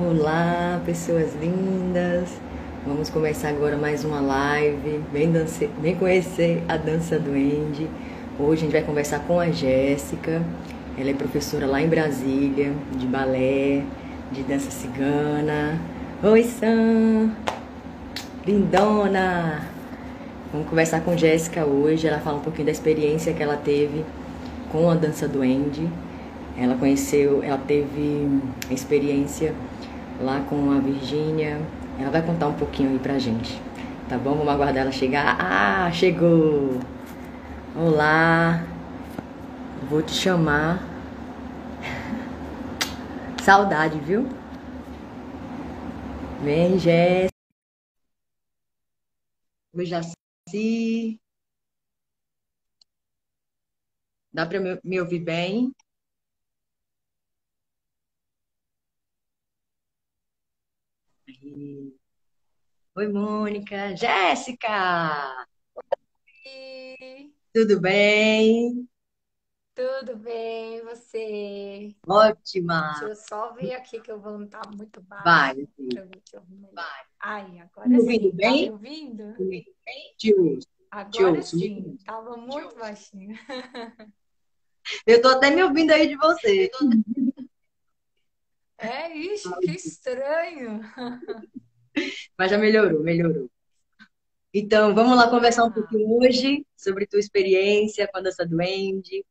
[0.00, 2.28] Olá, pessoas lindas!
[2.86, 5.00] Vamos começar agora mais uma live.
[5.12, 5.68] Vem, dance...
[5.80, 7.88] Vem conhecer a dança do Andy.
[8.38, 10.40] Hoje a gente vai conversar com a Jéssica.
[10.96, 13.82] Ela é professora lá em Brasília, de balé,
[14.30, 15.80] de dança cigana.
[16.22, 17.32] Oi, Sam!
[18.46, 19.66] Lindona!
[20.52, 22.06] Vamos conversar com Jéssica hoje.
[22.06, 24.04] Ela fala um pouquinho da experiência que ela teve
[24.70, 25.88] com a dança do Andy.
[26.56, 28.40] Ela conheceu, ela teve
[28.70, 29.52] experiência
[30.20, 31.60] lá com a Virgínia.
[31.98, 33.60] Ela vai contar um pouquinho aí pra gente.
[34.08, 34.34] Tá bom?
[34.34, 35.36] Vamos aguardar ela chegar.
[35.40, 36.80] Ah, chegou!
[37.76, 38.64] Olá!
[39.88, 40.82] Vou te chamar.
[43.42, 44.26] Saudade, viu?
[46.42, 47.38] Vem, Jéssica.
[49.84, 51.20] Jaci.
[54.32, 55.72] Dá pra me ouvir bem?
[62.96, 63.96] Oi, Mônica.
[63.96, 65.46] Jéssica!
[66.44, 68.88] Oi, Tudo bem?
[69.74, 71.94] tudo bem, você?
[72.86, 73.06] Deixa Ótima!
[73.06, 75.60] eu só ver aqui que eu vou não estar muito Vai, baixo
[75.94, 77.06] eu eu ouvo melhor.
[77.20, 78.70] Ai, Tá agora me ouvindo sim, tá me bem?
[78.70, 79.24] ouvindo?
[80.18, 80.68] Te ouço,
[81.10, 81.56] te Agora ouço.
[81.56, 81.98] me sim,
[82.36, 83.36] muito baixinho.
[85.06, 86.70] Eu tô até me ouvindo aí de você.
[88.78, 90.80] É, ixi, que estranho.
[92.38, 93.50] Mas já melhorou, melhorou.
[94.52, 98.60] Então, vamos lá conversar um Ah, pouquinho hoje sobre tua experiência com a dança do
[98.60, 99.24] Andy.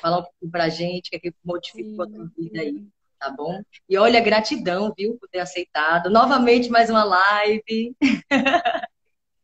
[0.00, 2.74] Falar um pouquinho pra gente o que é que modificou a tua sim, vida aí,
[2.74, 2.92] sim.
[3.18, 3.62] tá bom?
[3.88, 6.10] E olha, gratidão, viu, por ter aceitado.
[6.10, 7.96] Novamente, mais uma live.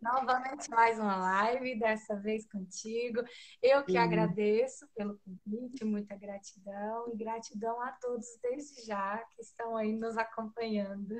[0.04, 3.22] Novamente mais uma live, dessa vez contigo.
[3.62, 4.02] Eu que Hum.
[4.02, 10.18] agradeço pelo convite, muita gratidão e gratidão a todos desde já que estão aí nos
[10.18, 11.14] acompanhando.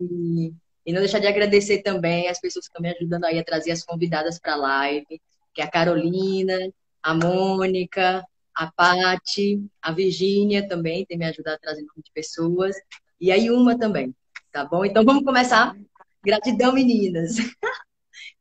[0.00, 0.54] E,
[0.86, 3.72] e não deixar de agradecer também as pessoas que estão me ajudando aí a trazer
[3.72, 5.20] as convidadas para a live,
[5.52, 6.56] que é a Carolina,
[7.02, 12.74] a Mônica, a Pati, a Virgínia também tem me ajudado a trazer nome de pessoas,
[13.20, 14.16] e a Yuma também,
[14.50, 14.86] tá bom?
[14.86, 15.76] Então vamos começar.
[16.24, 17.36] Gratidão, meninas.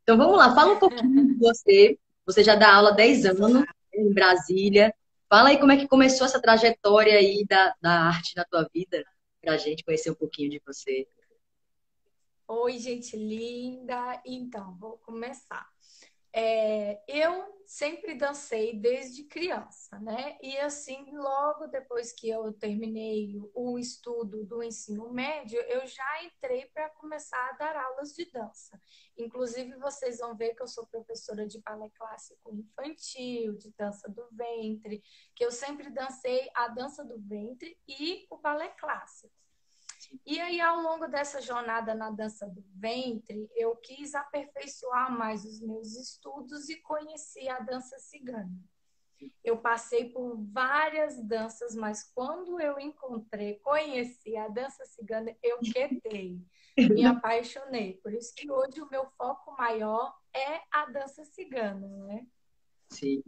[0.06, 1.98] Então vamos lá, fala um pouquinho de você.
[2.28, 4.94] Você já dá aula há 10 anos em Brasília.
[5.28, 9.04] Fala aí como é que começou essa trajetória aí da, da arte na tua vida,
[9.42, 11.08] pra gente conhecer um pouquinho de você.
[12.48, 14.22] Oi, gente linda.
[14.24, 15.68] Então, vou começar.
[16.38, 20.38] É, eu sempre dancei desde criança, né?
[20.42, 26.66] E assim, logo depois que eu terminei o estudo do ensino médio, eu já entrei
[26.74, 28.78] para começar a dar aulas de dança.
[29.18, 34.28] Inclusive, vocês vão ver que eu sou professora de balé clássico infantil, de dança do
[34.34, 35.02] ventre,
[35.34, 39.45] que eu sempre dancei a dança do ventre e o balé clássico.
[40.26, 45.60] E aí, ao longo dessa jornada na dança do ventre, eu quis aperfeiçoar mais os
[45.62, 48.52] meus estudos e conheci a dança cigana.
[49.44, 56.40] Eu passei por várias danças, mas quando eu encontrei, conheci a dança cigana, eu quedei,
[56.78, 57.94] me apaixonei.
[58.04, 62.28] Por isso que hoje o meu foco maior é a dança cigana, né?
[62.90, 63.24] Sim.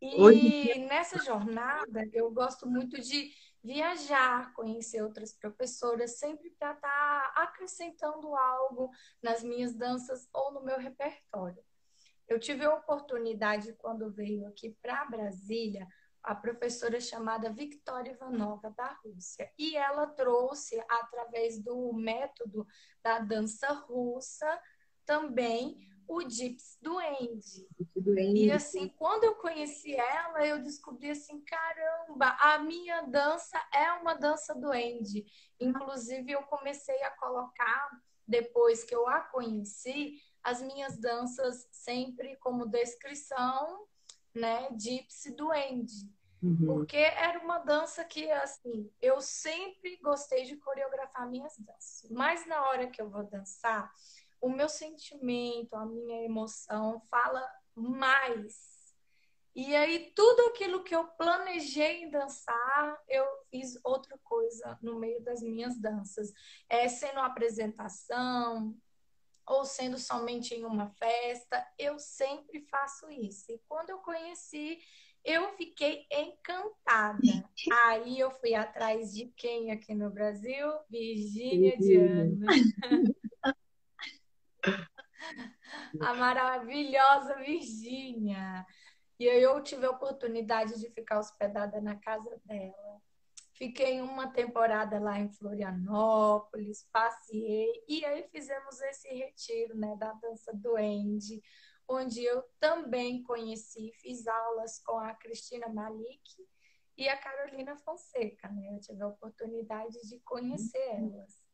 [0.00, 3.32] Hoje, E nessa jornada, eu gosto muito de
[3.66, 8.90] viajar, conhecer outras professoras, sempre para estar acrescentando algo
[9.20, 11.62] nas minhas danças ou no meu repertório.
[12.28, 15.86] Eu tive a oportunidade, quando veio aqui para Brasília,
[16.22, 19.52] a professora chamada Victoria Ivanova, da Rússia.
[19.58, 22.66] E ela trouxe, através do método
[23.02, 24.60] da dança russa,
[25.04, 27.68] também o Gypsy Duende.
[27.92, 33.92] tudo E assim, quando eu conheci ela, eu descobri assim, caramba, a minha dança é
[33.92, 35.24] uma dança duende.
[35.60, 37.90] Inclusive, eu comecei a colocar,
[38.26, 43.86] depois que eu a conheci, as minhas danças sempre como descrição,
[44.34, 46.14] né, Gypsy Duende.
[46.42, 46.66] Uhum.
[46.66, 52.08] Porque era uma dança que, assim, eu sempre gostei de coreografar minhas danças.
[52.10, 53.90] Mas na hora que eu vou dançar,
[54.46, 57.44] o meu sentimento, a minha emoção fala
[57.74, 58.76] mais.
[59.54, 65.20] E aí, tudo aquilo que eu planejei em dançar, eu fiz outra coisa no meio
[65.22, 66.32] das minhas danças.
[66.68, 68.76] É, sendo uma apresentação,
[69.46, 73.50] ou sendo somente em uma festa, eu sempre faço isso.
[73.50, 74.78] E quando eu conheci,
[75.24, 77.18] eu fiquei encantada.
[77.84, 80.68] Aí eu fui atrás de quem aqui no Brasil?
[80.88, 82.46] Virgínia Diana.
[86.00, 88.66] A maravilhosa Virgínia.
[89.18, 93.00] E aí eu tive a oportunidade de ficar hospedada na casa dela.
[93.54, 100.52] Fiquei uma temporada lá em Florianópolis, passei e aí fizemos esse retiro, né, da dança
[100.52, 101.42] do Andy,
[101.88, 106.46] onde eu também conheci, fiz aulas com a Cristina Malik
[106.98, 108.74] e a Carolina Fonseca, né?
[108.74, 111.14] Eu tive a oportunidade de conhecer uhum.
[111.14, 111.45] elas.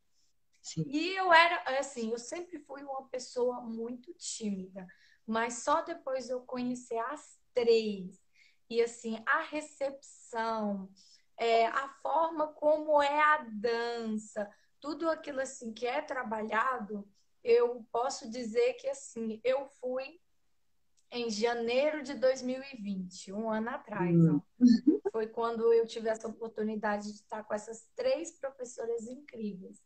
[0.62, 0.84] Sim.
[0.86, 4.86] E eu era, assim, eu sempre fui uma pessoa muito tímida,
[5.26, 8.22] mas só depois eu conhecer as três
[8.70, 10.88] e assim a recepção,
[11.36, 14.48] é, a forma como é a dança,
[14.80, 17.06] tudo aquilo assim que é trabalhado,
[17.42, 20.20] eu posso dizer que assim eu fui
[21.10, 24.16] em janeiro de 2020, um ano atrás.
[24.16, 24.40] Hum.
[25.10, 29.82] Foi quando eu tive essa oportunidade de estar com essas três professoras incríveis.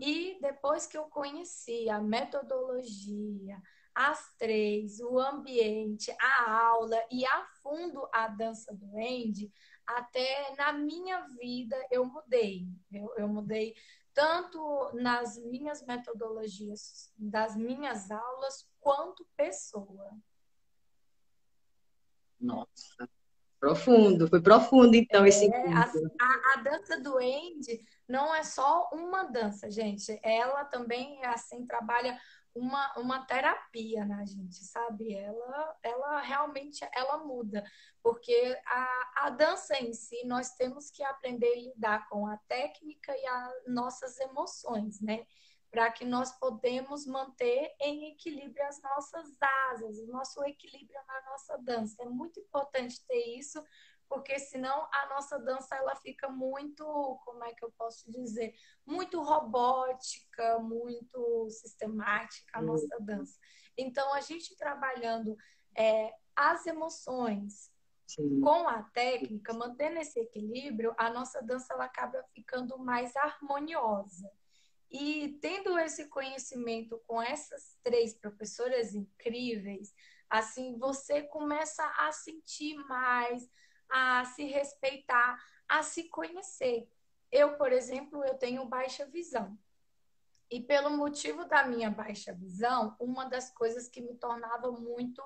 [0.00, 3.60] E depois que eu conheci a metodologia,
[3.94, 9.52] as três, o ambiente, a aula e a fundo a dança do Andy,
[9.86, 12.66] até na minha vida eu mudei.
[12.92, 13.74] Eu, eu mudei
[14.12, 20.10] tanto nas minhas metodologias das minhas aulas, quanto pessoa.
[22.40, 23.08] Nossa,
[23.58, 29.24] profundo, foi profundo então é, esse a, a, dança do Andy não é só uma
[29.24, 30.18] dança, gente.
[30.22, 32.18] Ela também assim trabalha
[32.54, 35.14] uma, uma terapia na gente, sabe?
[35.14, 37.62] Ela, ela realmente ela muda,
[38.02, 43.16] porque a, a dança em si nós temos que aprender a lidar com a técnica
[43.16, 45.24] e as nossas emoções, né?
[45.70, 49.36] Para que nós podemos manter em equilíbrio as nossas
[49.70, 52.02] asas, o nosso equilíbrio na nossa dança.
[52.02, 53.62] É muito importante ter isso,
[54.08, 56.84] porque senão a nossa dança ela fica muito,
[57.24, 58.54] como é que eu posso dizer,
[58.86, 63.38] muito robótica, muito sistemática a nossa dança.
[63.76, 65.36] Então a gente trabalhando
[65.76, 67.70] é, as emoções
[68.06, 68.40] Sim.
[68.40, 74.30] com a técnica, mantendo esse equilíbrio, a nossa dança ela acaba ficando mais harmoniosa.
[74.90, 79.94] E tendo esse conhecimento com essas três professoras incríveis,
[80.30, 83.48] assim você começa a sentir mais
[83.90, 85.38] a se respeitar,
[85.68, 86.88] a se conhecer.
[87.30, 89.58] Eu, por exemplo, eu tenho baixa visão.
[90.50, 95.22] E pelo motivo da minha baixa visão, uma das coisas que me tornava muito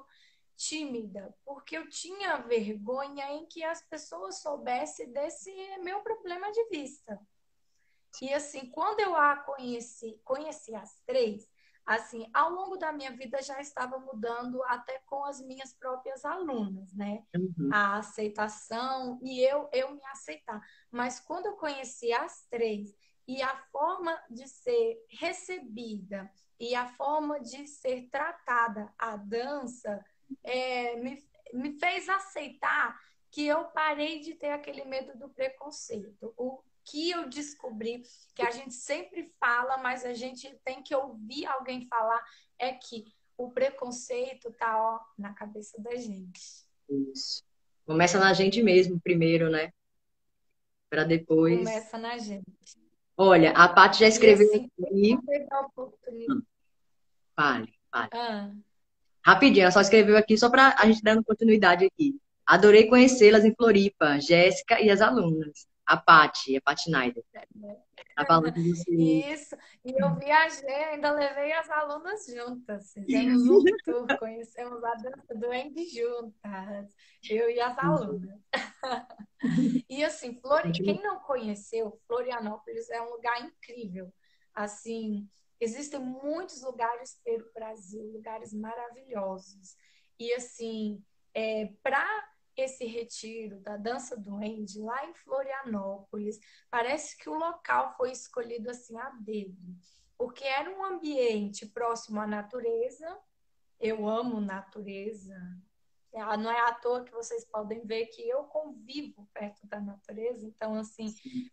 [0.57, 7.21] tímida, porque eu tinha vergonha em que as pessoas soubessem desse meu problema de vista.
[8.21, 11.49] E assim, quando eu a conheci, conheci as três,
[11.85, 16.93] assim, ao longo da minha vida já estava mudando até com as minhas próprias alunas,
[16.95, 17.25] né?
[17.35, 17.71] Uhum.
[17.73, 20.61] A aceitação e eu eu me aceitar.
[20.91, 22.95] Mas quando eu conheci as três
[23.27, 30.05] e a forma de ser recebida e a forma de ser tratada a dança
[30.45, 32.99] é, me, me fez aceitar
[33.31, 36.35] que eu parei de ter aquele medo do preconceito.
[36.37, 38.03] O, que eu descobri,
[38.35, 42.23] que a gente sempre fala, mas a gente tem que ouvir alguém falar,
[42.59, 43.05] é que
[43.37, 46.67] o preconceito tá ó, na cabeça da gente.
[46.89, 47.43] Isso.
[47.87, 49.73] Começa na gente mesmo primeiro, né?
[50.91, 51.59] Para depois.
[51.59, 52.45] Começa na gente.
[53.17, 55.19] Olha, a Paty já escreveu assim, aqui.
[57.35, 58.11] Fale, fale.
[58.13, 58.53] Ah.
[59.25, 62.19] Rapidinho, ela só escreveu aqui só para a gente dando continuidade aqui.
[62.45, 67.23] Adorei conhecê-las em Floripa, Jéssica e as alunas a Paty, a Paty Schneider.
[68.57, 68.95] Você.
[68.95, 69.57] Isso.
[69.85, 72.93] E eu viajei, ainda levei as alunas juntas.
[72.95, 76.95] Fizemos um tour, conhecemos a dança do Andy juntas.
[77.29, 78.41] Eu e as alunas.
[79.89, 80.73] e assim, Flori...
[80.73, 84.11] quem não conheceu, Florianópolis é um lugar incrível.
[84.55, 85.29] Assim,
[85.61, 89.77] existem muitos lugares pelo Brasil, lugares maravilhosos.
[90.19, 91.03] E assim,
[91.35, 96.39] é, para esse retiro da dança do Andy lá em Florianópolis,
[96.71, 99.77] parece que o local foi escolhido assim a dedo,
[100.19, 103.19] porque era um ambiente próximo à natureza.
[103.81, 105.37] Eu amo natureza.
[106.15, 110.47] Ah, não é à toa que vocês podem ver que eu convivo perto da natureza,
[110.47, 111.07] então assim,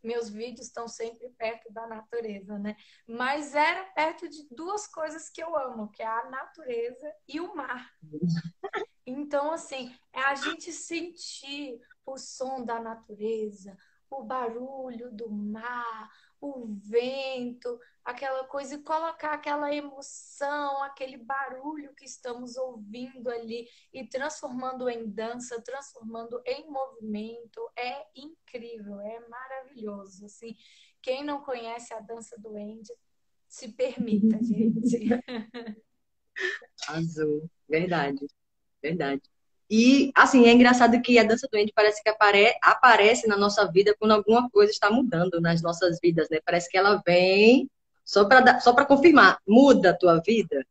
[0.04, 2.76] meus vídeos estão sempre perto da natureza, né?
[3.08, 7.56] Mas era perto de duas coisas que eu amo, que é a natureza e o
[7.56, 7.90] mar.
[9.12, 13.76] Então, assim, é a gente sentir o som da natureza,
[14.08, 16.12] o barulho do mar,
[16.42, 24.08] o vento, aquela coisa, e colocar aquela emoção, aquele barulho que estamos ouvindo ali e
[24.08, 30.26] transformando em dança, transformando em movimento, é incrível, é maravilhoso.
[30.26, 30.56] Assim,
[31.02, 32.94] quem não conhece a dança do Andy,
[33.48, 35.10] se permita, gente.
[36.88, 38.26] Azul, verdade.
[38.82, 39.22] Verdade.
[39.70, 43.96] E, assim, é engraçado que a dança doente parece que apare aparece na nossa vida
[44.00, 46.40] quando alguma coisa está mudando nas nossas vidas, né?
[46.44, 47.70] Parece que ela vem
[48.04, 50.66] só para só confirmar, muda a tua vida.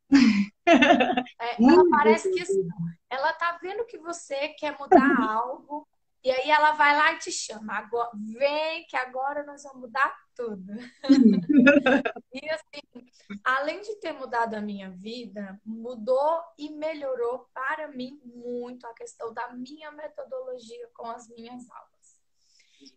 [0.66, 2.66] É, ela parece que assim,
[3.08, 5.86] ela tá vendo que você quer mudar algo
[6.22, 7.74] e aí ela vai lá e te chama.
[7.74, 10.72] Agora, vem que agora nós vamos mudar tudo.
[12.32, 13.10] e assim,
[13.44, 19.32] além de ter mudado a minha vida, mudou e melhorou para mim muito a questão
[19.32, 22.18] da minha metodologia com as minhas aulas.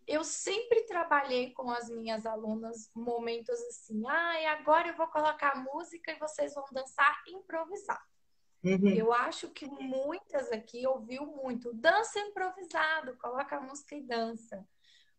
[0.07, 5.55] Eu sempre trabalhei com as minhas alunas momentos assim, ah, e agora eu vou colocar
[5.55, 8.10] música e vocês vão dançar improvisado.
[8.63, 8.89] Uhum.
[8.89, 14.67] Eu acho que muitas aqui ouviu muito dança improvisado, coloca a música e dança.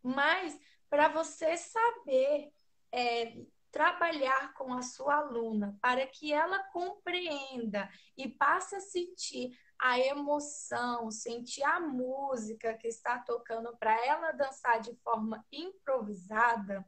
[0.03, 0.59] Mas
[0.89, 2.53] para você saber
[2.93, 3.35] é,
[3.73, 11.11] trabalhar com a sua aluna para que ela compreenda e passe a sentir a emoção,
[11.11, 16.87] sentir a música que está tocando para ela dançar de forma improvisada,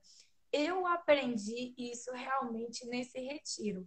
[0.52, 3.84] eu aprendi isso realmente nesse retiro.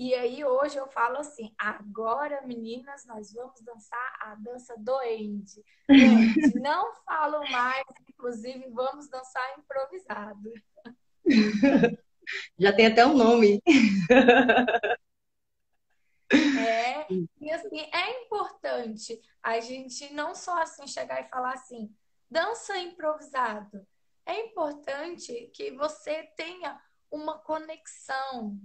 [0.00, 5.62] E aí hoje eu falo assim: agora, meninas, nós vamos dançar a dança doente.
[6.58, 10.54] Não falo mais, inclusive vamos dançar improvisado.
[12.58, 13.60] Já tem até um nome.
[16.32, 17.06] É,
[17.38, 21.94] e assim, é importante a gente não só assim chegar e falar assim,
[22.30, 23.86] dança improvisado.
[24.24, 26.80] É importante que você tenha
[27.10, 28.58] uma conexão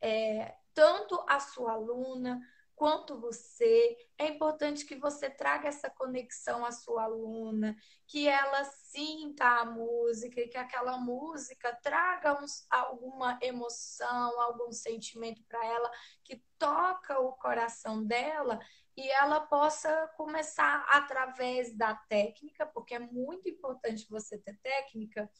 [0.00, 2.40] é, tanto a sua aluna
[2.74, 3.98] quanto você.
[4.16, 10.40] É importante que você traga essa conexão à sua aluna, que ela sinta a música
[10.40, 15.90] e que aquela música traga uns, alguma emoção, algum sentimento para ela,
[16.24, 18.58] que toca o coração dela
[18.96, 25.30] e ela possa começar através da técnica, porque é muito importante você ter técnica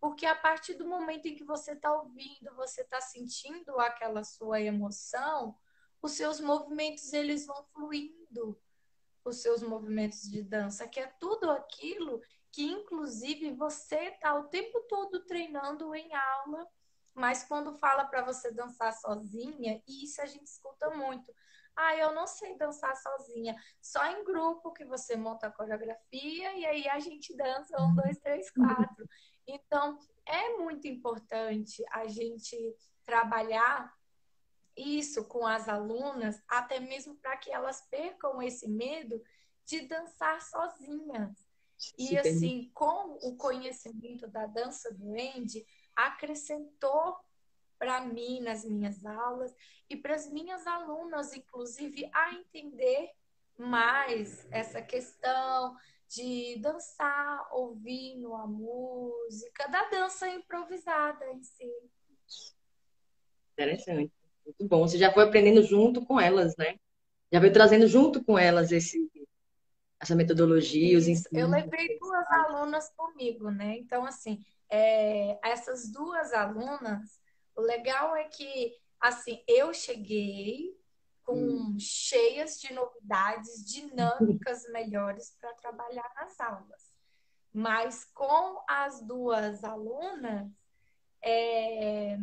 [0.00, 4.60] porque a partir do momento em que você está ouvindo, você está sentindo aquela sua
[4.60, 5.54] emoção,
[6.00, 8.58] os seus movimentos eles vão fluindo,
[9.22, 14.80] os seus movimentos de dança, que é tudo aquilo que inclusive você está o tempo
[14.88, 16.66] todo treinando em aula,
[17.14, 21.32] mas quando fala para você dançar sozinha, e isso a gente escuta muito.
[21.76, 23.56] Ah, eu não sei dançar sozinha.
[23.80, 28.18] Só em grupo que você monta a coreografia e aí a gente dança um, dois,
[28.18, 29.06] três, quatro.
[29.50, 32.56] Então, é muito importante a gente
[33.04, 33.92] trabalhar
[34.76, 39.22] isso com as alunas, até mesmo para que elas percam esse medo
[39.64, 41.48] de dançar sozinhas.
[41.98, 45.66] E assim, com o conhecimento da dança do Andy,
[45.96, 47.16] acrescentou
[47.78, 49.54] para mim nas minhas aulas
[49.88, 53.10] e para as minhas alunas, inclusive, a entender
[53.56, 55.76] mais essa questão
[56.10, 61.70] de dançar ouvindo a música, da dança improvisada em si.
[63.52, 64.12] Interessante.
[64.44, 64.88] Muito bom.
[64.88, 66.76] Você já foi aprendendo junto com elas, né?
[67.32, 69.08] Já veio trazendo junto com elas esse,
[70.00, 71.30] essa metodologia, os ensinos.
[71.32, 73.76] Eu levei duas alunas comigo, né?
[73.78, 77.20] Então, assim, é, essas duas alunas,
[77.54, 80.76] o legal é que, assim, eu cheguei
[81.30, 81.76] com hum.
[81.78, 86.92] cheias de novidades, dinâmicas melhores para trabalhar nas aulas.
[87.52, 90.50] Mas com as duas alunas,
[91.22, 92.16] é,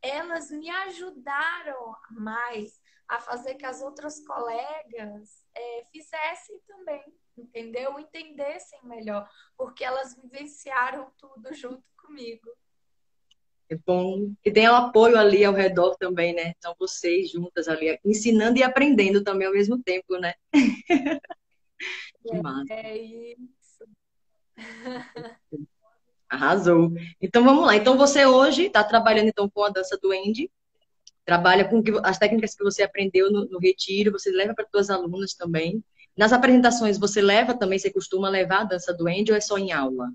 [0.00, 7.04] elas me ajudaram mais a fazer que as outras colegas é, fizessem também,
[7.36, 7.98] entendeu?
[7.98, 12.50] Entendessem melhor, porque elas vivenciaram tudo junto comigo.
[13.68, 14.32] É bom.
[14.44, 16.54] E tem o apoio ali ao redor também, né?
[16.62, 20.34] São vocês juntas ali, ensinando e aprendendo também ao mesmo tempo, né?
[22.22, 22.72] que massa.
[22.72, 23.84] É isso.
[26.28, 26.92] Arrasou.
[27.20, 27.76] Então vamos lá.
[27.76, 30.50] Então você hoje está trabalhando então com a dança do Andy,
[31.24, 35.34] trabalha com as técnicas que você aprendeu no, no retiro, você leva para suas alunas
[35.34, 35.82] também.
[36.16, 39.58] Nas apresentações você leva também, você costuma levar a dança do Andy ou é só
[39.58, 40.08] em aula?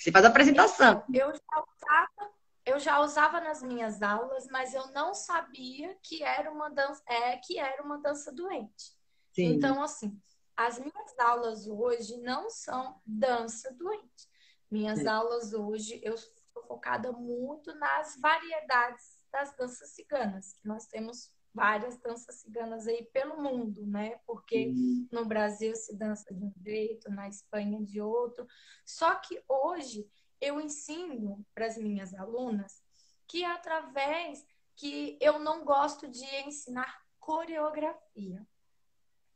[0.00, 1.04] Você faz a apresentação.
[1.12, 2.32] Eu já usava,
[2.64, 7.36] eu já usava nas minhas aulas, mas eu não sabia que era uma dança, é,
[7.36, 8.96] que era uma dança doente.
[9.30, 9.52] Sim.
[9.52, 10.18] Então, assim,
[10.56, 14.26] as minhas aulas hoje não são dança doente.
[14.70, 15.08] Minhas Sim.
[15.08, 21.96] aulas hoje, eu sou focada muito nas variedades das danças ciganas, que nós temos várias
[21.98, 24.20] danças ciganas aí pelo mundo, né?
[24.26, 25.08] Porque uhum.
[25.10, 28.46] no Brasil se dança de um jeito, na Espanha de outro.
[28.84, 30.08] Só que hoje
[30.40, 32.82] eu ensino para as minhas alunas
[33.26, 38.46] que através que eu não gosto de ensinar coreografia.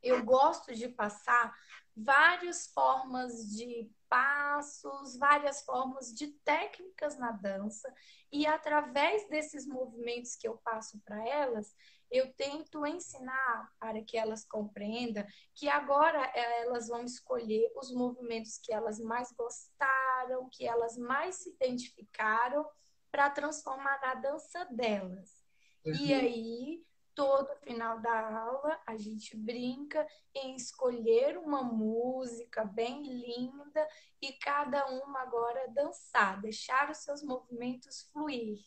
[0.03, 1.55] eu gosto de passar
[1.97, 7.93] várias formas de passos, várias formas de técnicas na dança,
[8.31, 11.75] e através desses movimentos que eu passo para elas,
[12.15, 18.73] eu tento ensinar para que elas compreendam que agora elas vão escolher os movimentos que
[18.73, 22.65] elas mais gostaram, que elas mais se identificaram,
[23.11, 25.45] para transformar na dança delas.
[25.85, 25.95] Uhum.
[25.95, 33.89] E aí, todo final da aula, a gente brinca em escolher uma música bem linda
[34.23, 38.61] e cada uma agora dançar, deixar os seus movimentos fluir.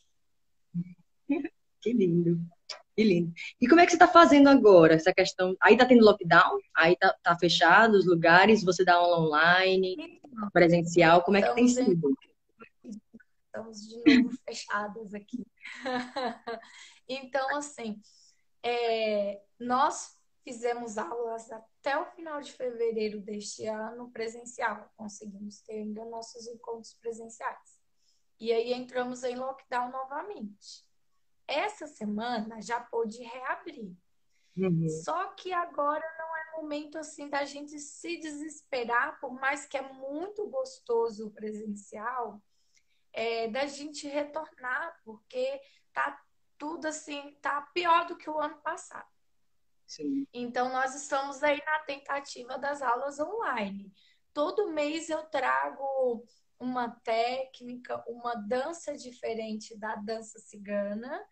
[1.80, 2.40] Que lindo.
[2.98, 3.32] Que lindo.
[3.62, 5.56] E como é que você está fazendo agora essa questão?
[5.62, 6.58] Aí está tendo lockdown?
[6.76, 8.64] Aí está tá fechado os lugares?
[8.64, 11.22] Você dá aula online, então, presencial?
[11.22, 12.18] Como é que tem sido?
[13.46, 15.46] Estamos de novo fechadas aqui.
[17.08, 18.02] então, assim,
[18.64, 24.92] é, nós fizemos aulas até o final de fevereiro deste ano presencial.
[24.98, 27.78] Conseguimos ter ainda nossos encontros presenciais.
[28.40, 30.87] E aí entramos em lockdown novamente.
[31.48, 33.96] Essa semana já pôde reabrir.
[34.58, 34.90] Uhum.
[35.04, 39.94] Só que agora não é momento assim da gente se desesperar, por mais que é
[39.94, 42.42] muito gostoso o presencial,
[43.14, 45.62] é, da gente retornar, porque
[45.94, 46.22] tá
[46.58, 49.08] tudo assim, tá pior do que o ano passado.
[49.86, 50.28] Sim.
[50.34, 53.94] Então, nós estamos aí na tentativa das aulas online.
[54.34, 56.26] Todo mês eu trago
[56.60, 61.24] uma técnica, uma dança diferente da dança cigana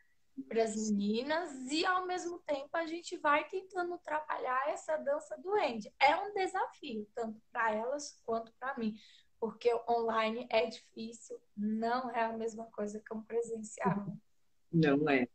[0.43, 5.57] para as meninas e ao mesmo tempo a gente vai tentando trabalhar essa dança do
[5.57, 5.91] end.
[5.99, 8.95] É um desafio tanto para elas quanto para mim,
[9.39, 14.05] porque online é difícil, não é a mesma coisa que um presencial.
[14.71, 15.27] Não é.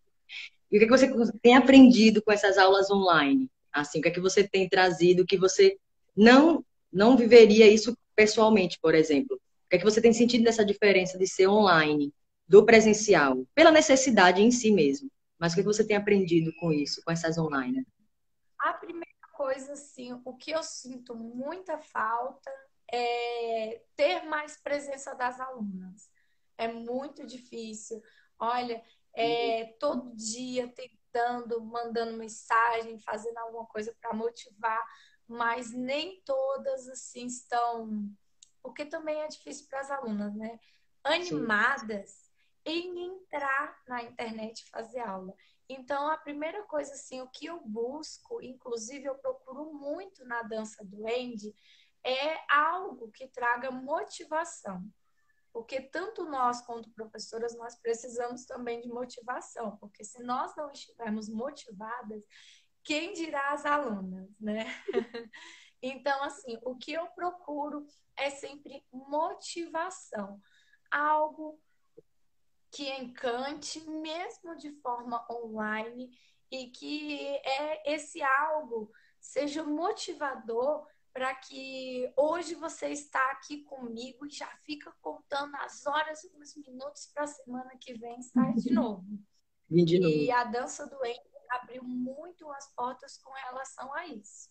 [0.71, 3.50] E o que, é que você tem aprendido com essas aulas online?
[3.73, 5.78] Assim, o que é que você tem trazido que você
[6.16, 9.37] não não viveria isso pessoalmente, por exemplo?
[9.37, 12.12] O que é que você tem sentido dessa diferença de ser online
[12.50, 15.09] do presencial, pela necessidade em si mesmo.
[15.38, 17.87] Mas o que você tem aprendido com isso, com essas online?
[18.59, 22.51] A primeira coisa, assim, o que eu sinto muita falta
[22.92, 26.11] é ter mais presença das alunas.
[26.59, 28.03] É muito difícil.
[28.37, 28.83] Olha,
[29.14, 34.85] é, todo dia tentando, mandando mensagem, fazendo alguma coisa para motivar,
[35.29, 38.11] mas nem todas assim estão,
[38.61, 40.59] porque também é difícil para as alunas, né?
[41.05, 42.19] Animadas
[42.64, 45.35] em entrar na internet e fazer aula.
[45.68, 50.85] Então, a primeira coisa, assim, o que eu busco, inclusive eu procuro muito na dança
[50.85, 51.55] do Andy,
[52.05, 54.85] é algo que traga motivação.
[55.53, 59.77] Porque tanto nós quanto professoras, nós precisamos também de motivação.
[59.79, 62.25] Porque se nós não estivermos motivadas,
[62.83, 64.66] quem dirá as alunas, né?
[65.83, 70.40] então, assim, o que eu procuro é sempre motivação.
[70.90, 71.61] Algo
[72.70, 76.11] que encante, mesmo de forma online,
[76.50, 84.30] e que é esse algo seja motivador para que hoje você está aqui comigo e
[84.30, 88.70] já fica contando as horas e os minutos para a semana que vem estar de
[88.72, 89.04] novo.
[89.68, 90.14] de novo.
[90.14, 94.48] E a dança do Endo abriu muito as portas com relação a isso.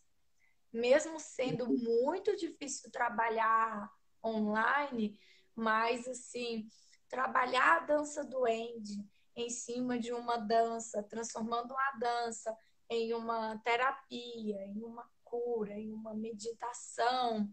[0.71, 3.89] Mesmo sendo muito difícil trabalhar
[4.23, 5.17] online,
[5.55, 6.69] mas assim,
[7.09, 9.03] trabalhar a dança do Andy
[9.35, 12.55] em cima de uma dança, transformando a dança
[12.89, 17.49] em uma terapia, em uma cura, em uma meditação,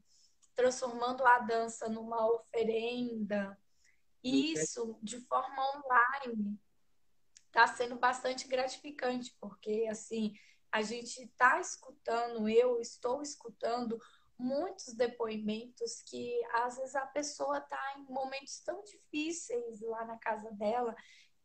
[0.55, 3.59] transformando a dança numa oferenda.
[4.23, 6.59] Isso de forma online
[7.47, 10.35] está sendo bastante gratificante, porque assim
[10.73, 13.99] a gente está escutando, eu estou escutando
[14.39, 20.51] muitos depoimentos que às vezes a pessoa está em momentos tão difíceis lá na casa
[20.53, 20.95] dela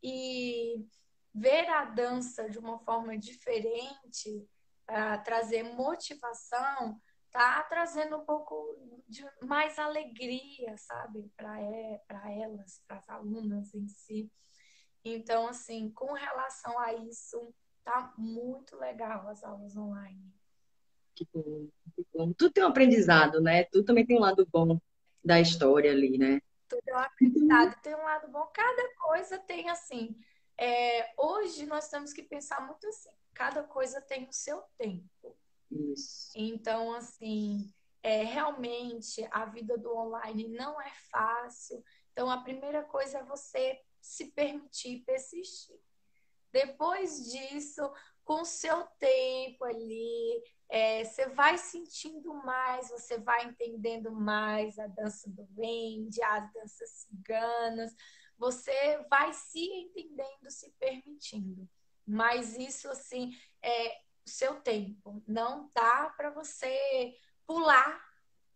[0.03, 0.85] e
[1.33, 4.45] ver a dança de uma forma diferente
[4.85, 6.99] para trazer motivação
[7.31, 8.75] tá trazendo um pouco
[9.07, 14.31] de mais alegria, sabe, para é, para elas, para as alunas em si.
[15.03, 20.31] Então, assim, com relação a isso, tá muito legal as aulas online.
[22.13, 22.33] Bom.
[22.33, 23.63] Tudo tem um aprendizado, né?
[23.65, 24.79] Tudo também tem um lado bom
[25.23, 26.41] da história ali, né?
[26.67, 28.45] Tudo é um aprendizado, tem um lado bom.
[28.53, 30.15] Cada coisa tem assim.
[30.57, 33.09] É, hoje nós temos que pensar muito assim.
[33.33, 35.37] Cada coisa tem o seu tempo.
[35.71, 36.31] Isso.
[36.35, 41.83] Então, assim, é, realmente a vida do online não é fácil.
[42.11, 45.79] Então, a primeira coisa é você se permitir persistir.
[46.51, 47.89] Depois disso,
[48.23, 54.87] com o seu tempo ali, é, você vai sentindo mais, você vai entendendo mais a
[54.87, 57.93] dança do Wendy, as danças ciganas,
[58.37, 61.69] você vai se entendendo, se permitindo.
[62.07, 63.89] Mas isso, assim, é
[64.25, 65.21] o seu tempo.
[65.27, 68.01] Não dá para você pular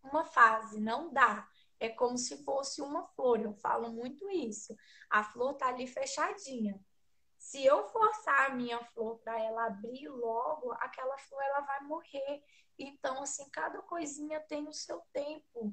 [0.01, 1.45] uma fase, não dá.
[1.81, 4.73] É como se fosse uma flor, eu falo muito isso.
[5.09, 6.79] A flor tá ali fechadinha.
[7.45, 12.43] Se eu forçar a minha flor para ela abrir logo, aquela flor ela vai morrer.
[12.77, 15.71] Então, assim, cada coisinha tem o seu tempo.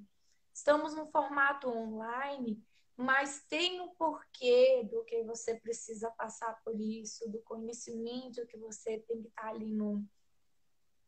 [0.52, 2.62] Estamos no formato online,
[2.94, 8.58] mas tem o um porquê do que você precisa passar por isso, do conhecimento que
[8.58, 10.06] você tem que estar ali no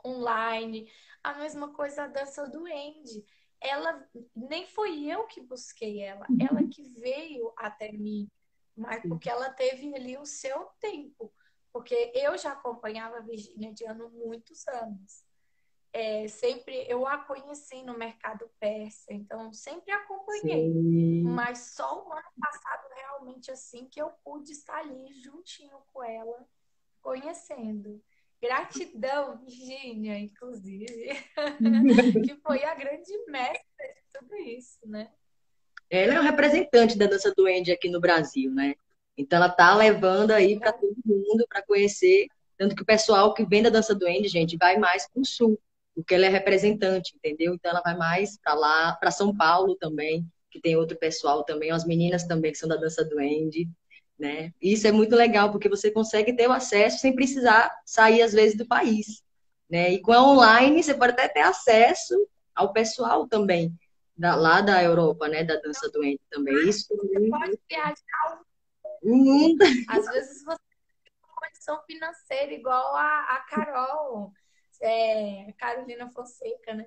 [0.03, 0.91] online.
[1.23, 3.23] A mesma coisa a dança do Andy.
[3.61, 8.31] Ela nem foi eu que busquei ela, ela que veio até mim,
[8.77, 11.33] mas porque ela teve ali o seu tempo.
[11.73, 15.25] Porque eu já acompanhava a Virginia de ano muitos anos
[15.95, 20.73] é, sempre eu a conheci no mercado persa, então sempre acompanhei.
[20.73, 21.23] Sim.
[21.23, 26.45] Mas só o ano passado realmente assim que eu pude estar ali juntinho com ela,
[27.01, 28.03] conhecendo.
[28.43, 31.11] Gratidão, Virginia, inclusive,
[32.29, 35.13] que foi a grande mestra de tudo isso, né?
[35.91, 38.75] Ela é um representante da dança do aqui no Brasil, né?
[39.17, 42.27] Então ela tá levando aí para todo mundo para conhecer,
[42.59, 45.59] tanto que o pessoal que vem da dança do gente, vai mais para o sul
[45.95, 47.55] porque ela é representante, entendeu?
[47.55, 51.71] Então ela vai mais para lá, para São Paulo também, que tem outro pessoal também,
[51.71, 53.17] as meninas também que são da dança do
[54.19, 54.53] né?
[54.61, 58.57] Isso é muito legal porque você consegue ter o acesso sem precisar sair às vezes
[58.57, 59.23] do país,
[59.71, 59.93] né?
[59.93, 62.15] E com a online você pode até ter acesso
[62.55, 63.73] ao pessoal também
[64.17, 65.45] da, lá da Europa, né?
[65.45, 66.55] Da dança do Andy também.
[66.69, 68.45] Isso você pode viajar
[69.03, 69.57] hum.
[69.89, 70.59] Às vezes você
[71.05, 74.33] tem uma condição financeira igual a, a Carol
[74.81, 76.87] é, Carolina Fonseca, né?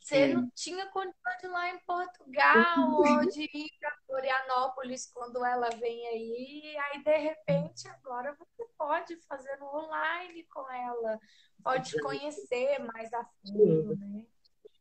[0.00, 5.44] Você não tinha condição de ir lá em Portugal ou de ir para Florianópolis quando
[5.44, 6.76] ela vem aí.
[6.78, 11.18] Aí, de repente, agora você pode fazer online com ela.
[11.62, 14.24] Pode conhecer mais a fundo, né?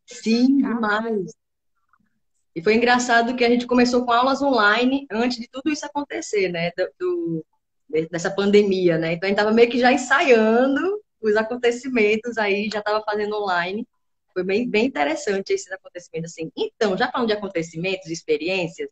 [0.06, 1.36] Sim, demais.
[2.58, 6.50] E foi engraçado que a gente começou com aulas online antes de tudo isso acontecer,
[6.50, 6.72] né?
[6.76, 7.46] Do, do
[8.10, 9.14] dessa pandemia, né?
[9.14, 13.88] Então a gente estava meio que já ensaiando os acontecimentos aí, já estava fazendo online.
[14.34, 16.52] Foi bem, bem interessante esses acontecimentos, assim.
[16.58, 18.90] Então, já falando de acontecimentos, experiências,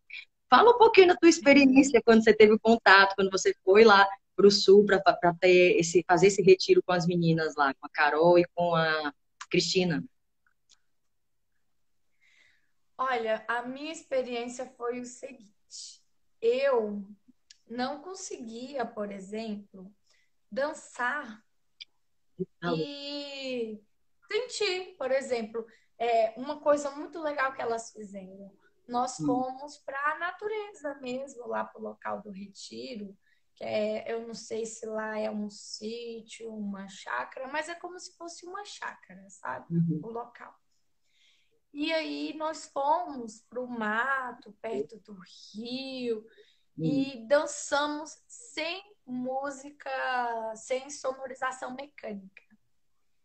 [0.47, 4.07] fala um pouquinho da tua experiência quando você teve o contato, quando você foi lá
[4.35, 5.01] para o Sul para
[5.41, 9.11] esse, fazer esse retiro com as meninas lá, com a Carol e com a
[9.49, 10.03] Cristina.
[12.97, 16.03] Olha, a minha experiência foi o seguinte:
[16.41, 17.05] eu
[17.67, 19.93] não conseguia, por exemplo,
[20.51, 21.43] dançar
[22.75, 23.81] e
[24.31, 25.65] sentir, por exemplo,
[25.97, 28.51] é, uma coisa muito legal que elas fizeram.
[28.87, 29.25] Nós hum.
[29.25, 33.17] fomos para a natureza mesmo, lá para o local do retiro,
[33.55, 37.97] que é, eu não sei se lá é um sítio, uma chácara, mas é como
[37.99, 39.73] se fosse uma chácara, sabe?
[39.73, 40.01] Uhum.
[40.03, 40.53] O local.
[41.75, 45.19] E aí nós fomos para o mato, perto do
[45.53, 46.25] rio,
[46.77, 49.91] e dançamos sem música
[50.55, 52.41] sem sonorização mecânica.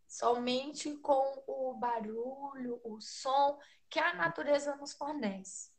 [0.08, 3.56] Somente com o barulho, o som
[3.88, 5.70] que a natureza nos fornece.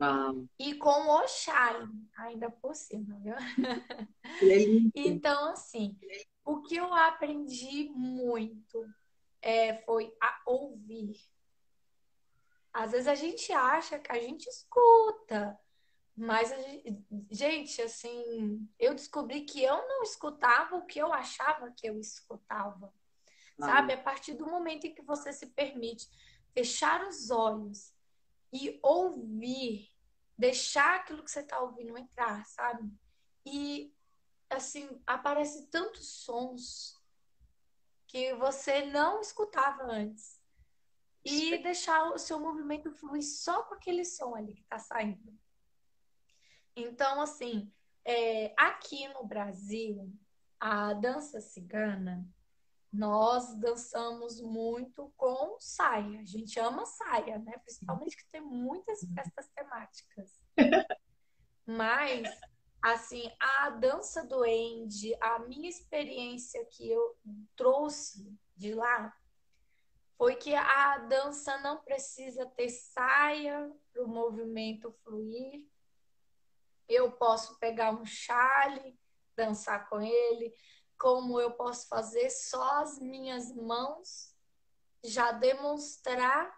[0.00, 0.48] Uau.
[0.58, 3.34] E com o Oxalá, ainda por cima, viu?
[4.94, 5.94] então, assim,
[6.42, 8.82] o que eu aprendi muito
[9.42, 11.20] é, foi a ouvir.
[12.76, 15.58] Às vezes a gente acha que a gente escuta,
[16.14, 16.50] mas,
[17.30, 22.92] gente, assim, eu descobri que eu não escutava o que eu achava que eu escutava.
[23.58, 23.64] Ah.
[23.64, 23.94] Sabe?
[23.94, 26.06] A partir do momento em que você se permite
[26.52, 27.94] fechar os olhos
[28.52, 29.90] e ouvir,
[30.36, 32.92] deixar aquilo que você está ouvindo entrar, sabe?
[33.46, 33.90] E,
[34.50, 36.94] assim, aparece tantos sons
[38.06, 40.35] que você não escutava antes.
[41.28, 45.36] E deixar o seu movimento fluir só com aquele som ali que está saindo.
[46.74, 47.72] Então, assim,
[48.04, 50.12] é, aqui no Brasil,
[50.60, 52.24] a dança cigana,
[52.92, 56.20] nós dançamos muito com saia.
[56.20, 57.58] A gente ama saia, né?
[57.58, 60.40] Principalmente que tem muitas festas temáticas.
[61.66, 62.28] Mas,
[62.80, 67.16] assim, a dança do End, a minha experiência que eu
[67.56, 69.12] trouxe de lá
[70.16, 75.64] foi que a dança não precisa ter saia para o movimento fluir
[76.88, 78.98] eu posso pegar um chale,
[79.34, 80.54] dançar com ele.
[80.98, 84.34] como eu posso fazer só as minhas mãos
[85.04, 86.50] já demonstrar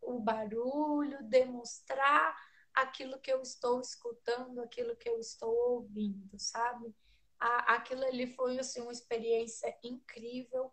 [0.00, 2.36] o barulho, demonstrar
[2.72, 6.94] aquilo que eu estou escutando, aquilo que eu estou ouvindo, sabe?
[7.40, 10.72] Aquilo ali foi assim, uma experiência incrível,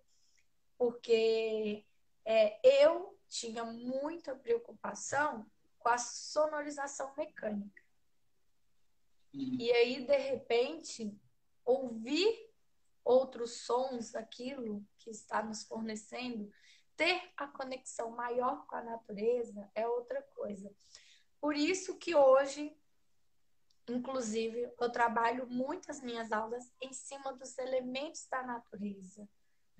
[0.77, 1.83] porque
[2.25, 5.45] é, eu tinha muita preocupação
[5.79, 7.81] com a sonorização mecânica.
[9.33, 11.17] E aí, de repente,
[11.63, 12.51] ouvir
[13.03, 16.51] outros sons daquilo que está nos fornecendo,
[16.95, 20.71] ter a conexão maior com a natureza é outra coisa.
[21.39, 22.77] Por isso que hoje,
[23.89, 29.27] inclusive, eu trabalho muitas minhas aulas em cima dos elementos da natureza,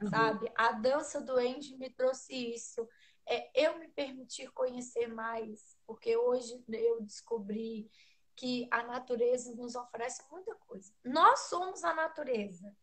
[0.02, 0.10] uhum.
[0.10, 0.52] sabe?
[0.56, 2.88] A dança do Andy me trouxe isso.
[3.28, 7.90] É eu me permitir conhecer mais, porque hoje eu descobri
[8.36, 10.92] que a natureza nos oferece muita coisa.
[11.04, 12.76] Nós somos a natureza.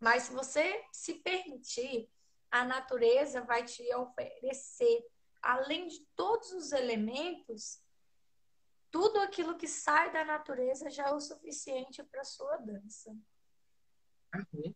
[0.00, 2.10] Mas se você se permitir,
[2.50, 5.06] a natureza vai te oferecer,
[5.40, 7.82] além de todos os elementos,
[8.90, 13.10] tudo aquilo que sai da natureza já é o suficiente para sua dança.
[14.34, 14.74] Uhum.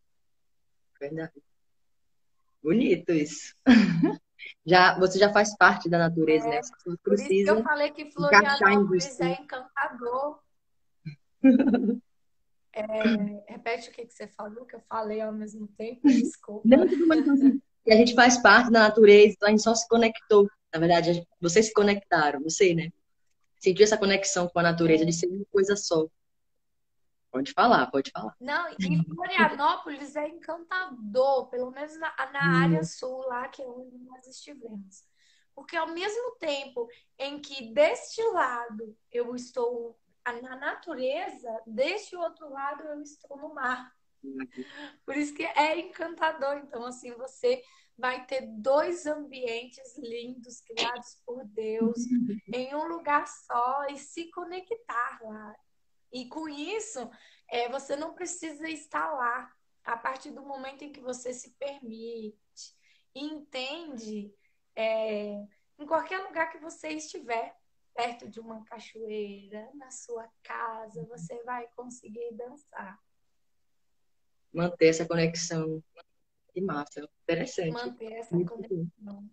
[1.01, 1.43] Verdade.
[2.63, 3.55] Bonito isso.
[4.65, 6.57] já, você já faz parte da natureza, né?
[6.57, 6.63] é, né?
[6.63, 10.39] Você por isso que eu falei que Florianópolis é encantador.
[12.75, 16.63] É, repete o que, que você falou, que eu falei ao mesmo tempo, desculpa.
[16.65, 16.83] Não,
[17.87, 20.49] a gente faz parte da natureza, então a gente só se conectou.
[20.73, 22.89] Na verdade, gente, vocês se conectaram, você, né?
[23.59, 26.07] Sentiu essa conexão com a natureza de ser uma coisa só.
[27.33, 28.37] Pode falar, pode falar.
[28.39, 32.85] Não, e Florianópolis é encantador, pelo menos na, na área hum.
[32.85, 35.03] sul, lá que é onde nós estivemos.
[35.55, 36.87] Porque ao mesmo tempo
[37.19, 39.99] em que deste lado eu estou
[40.43, 43.91] na natureza, deste outro lado eu estou no mar.
[45.07, 46.59] Por isso que é encantador.
[46.59, 47.63] Então, assim, você
[47.97, 51.99] vai ter dois ambientes lindos criados por Deus
[52.53, 55.57] em um lugar só e se conectar lá.
[56.13, 57.11] E com isso,
[57.49, 59.53] é, você não precisa estar lá.
[59.85, 62.39] A partir do momento em que você se permite
[63.15, 64.33] entende,
[64.77, 65.45] é,
[65.79, 67.55] em qualquer lugar que você estiver,
[67.95, 72.99] perto de uma cachoeira, na sua casa, você vai conseguir dançar.
[74.53, 75.83] Manter essa conexão.
[76.53, 77.73] Que massa, interessante.
[77.73, 79.31] Manter essa muito conexão.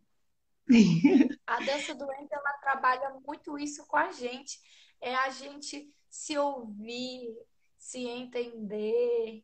[1.46, 4.60] A dança doente, ela trabalha muito isso com a gente.
[5.02, 7.38] É a gente se ouvir,
[7.78, 9.44] se entender,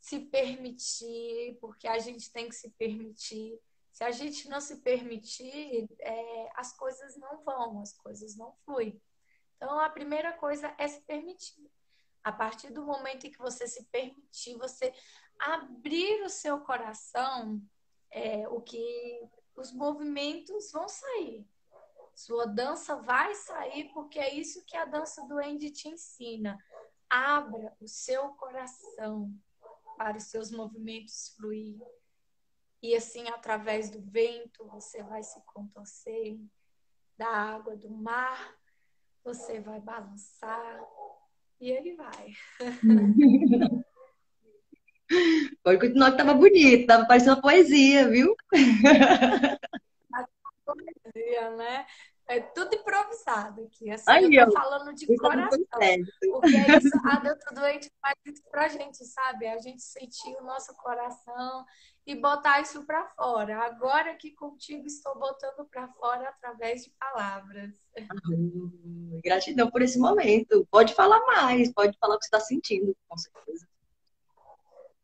[0.00, 3.60] se permitir, porque a gente tem que se permitir.
[3.92, 9.00] Se a gente não se permitir, é, as coisas não vão, as coisas não fluem.
[9.56, 11.68] Então, a primeira coisa é se permitir.
[12.22, 14.92] A partir do momento em que você se permitir, você
[15.38, 17.60] abrir o seu coração,
[18.10, 21.46] é, o que os movimentos vão sair.
[22.18, 26.58] Sua dança vai sair porque é isso que a dança do Andy te ensina.
[27.08, 29.32] Abra o seu coração
[29.96, 31.78] para os seus movimentos fluir.
[32.82, 36.36] E assim, através do vento, você vai se contorcer,
[37.16, 38.52] da água do mar,
[39.22, 40.84] você vai balançar
[41.60, 42.32] e ele vai.
[45.62, 48.34] Pode continuar que tava bonito, tava parecendo uma poesia, viu?
[51.56, 51.86] Né?
[52.28, 53.90] É tudo improvisado aqui.
[53.90, 55.58] Assim, Aí, eu tô falando de coração.
[55.60, 59.46] Porque é isso, a dança doente faz isso pra gente, sabe?
[59.46, 61.64] A gente sentir o nosso coração
[62.06, 63.58] e botar isso para fora.
[63.60, 67.74] Agora que contigo estou botando para fora através de palavras.
[67.98, 68.14] Ah,
[69.24, 70.68] gratidão por esse momento.
[70.70, 73.66] Pode falar mais, pode falar o que você está sentindo, com certeza.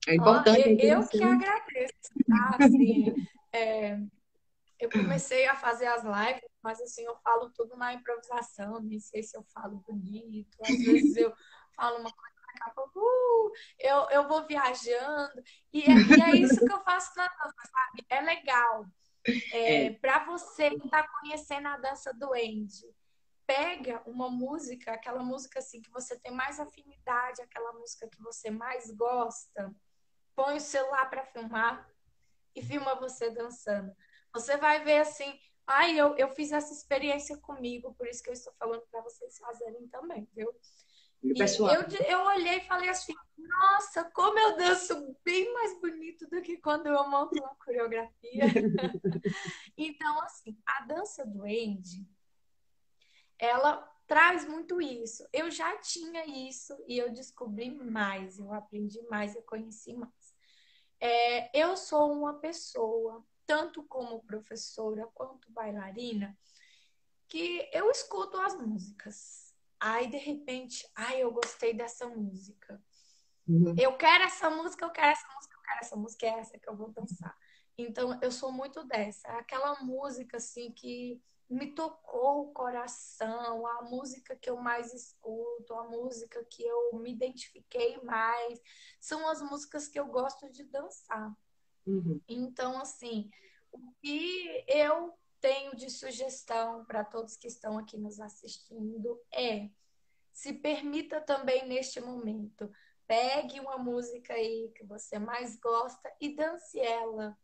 [0.07, 0.61] É importante.
[0.61, 1.95] Oh, eu, eu que agradeço,
[2.29, 2.57] tá?
[2.61, 3.15] Assim,
[3.51, 3.99] é,
[4.79, 9.23] eu comecei a fazer as lives, mas assim, eu falo tudo na improvisação, nem sei
[9.23, 11.33] se eu falo bonito, às vezes eu
[11.77, 16.37] falo uma coisa daqui a pouco, uh, eu, eu vou viajando, e é, e é
[16.37, 18.07] isso que eu faço na dança, sabe?
[18.09, 18.87] É legal.
[19.53, 19.93] É, é.
[19.93, 22.95] Para você que está conhecendo a dança do Andy,
[23.47, 28.51] pega uma música, aquela música assim que você tem mais afinidade, aquela música que você
[28.51, 29.75] mais gosta,
[30.35, 31.89] põe o celular para filmar
[32.55, 33.95] e filma você dançando.
[34.35, 38.35] Você vai ver assim, ai, eu, eu fiz essa experiência comigo, por isso que eu
[38.35, 40.53] estou falando para vocês fazerem também, viu?
[41.23, 46.29] E, e eu, eu olhei e falei assim, nossa, como eu danço bem mais bonito
[46.29, 48.45] do que quando eu monto uma coreografia.
[49.77, 52.07] então, assim, a dança do Andy,
[53.39, 55.27] ela traz muito isso.
[55.33, 60.35] Eu já tinha isso e eu descobri mais, eu aprendi mais, eu conheci mais.
[61.01, 66.37] É, eu sou uma pessoa, tanto como professora quanto bailarina,
[67.29, 69.55] que eu escuto as músicas.
[69.81, 72.83] Aí, de repente, ai, eu gostei dessa música.
[73.47, 73.75] Uhum.
[73.79, 76.69] Eu quero essa música, eu quero essa música, eu quero essa música, é essa que
[76.69, 77.37] eu vou dançar.
[77.77, 79.29] Então, eu sou muito dessa.
[79.33, 85.85] Aquela música, assim, que me tocou o coração, a música que eu mais escuto, a
[85.85, 88.61] música que eu me identifiquei mais,
[89.01, 91.35] são as músicas que eu gosto de dançar.
[91.87, 92.21] Uhum.
[92.29, 93.31] Então, assim,
[93.73, 99.69] o que eu tenho de sugestão para todos que estão aqui nos assistindo é
[100.33, 102.71] se permita também neste momento.
[103.07, 107.37] Pegue uma música aí que você mais gosta e dance ela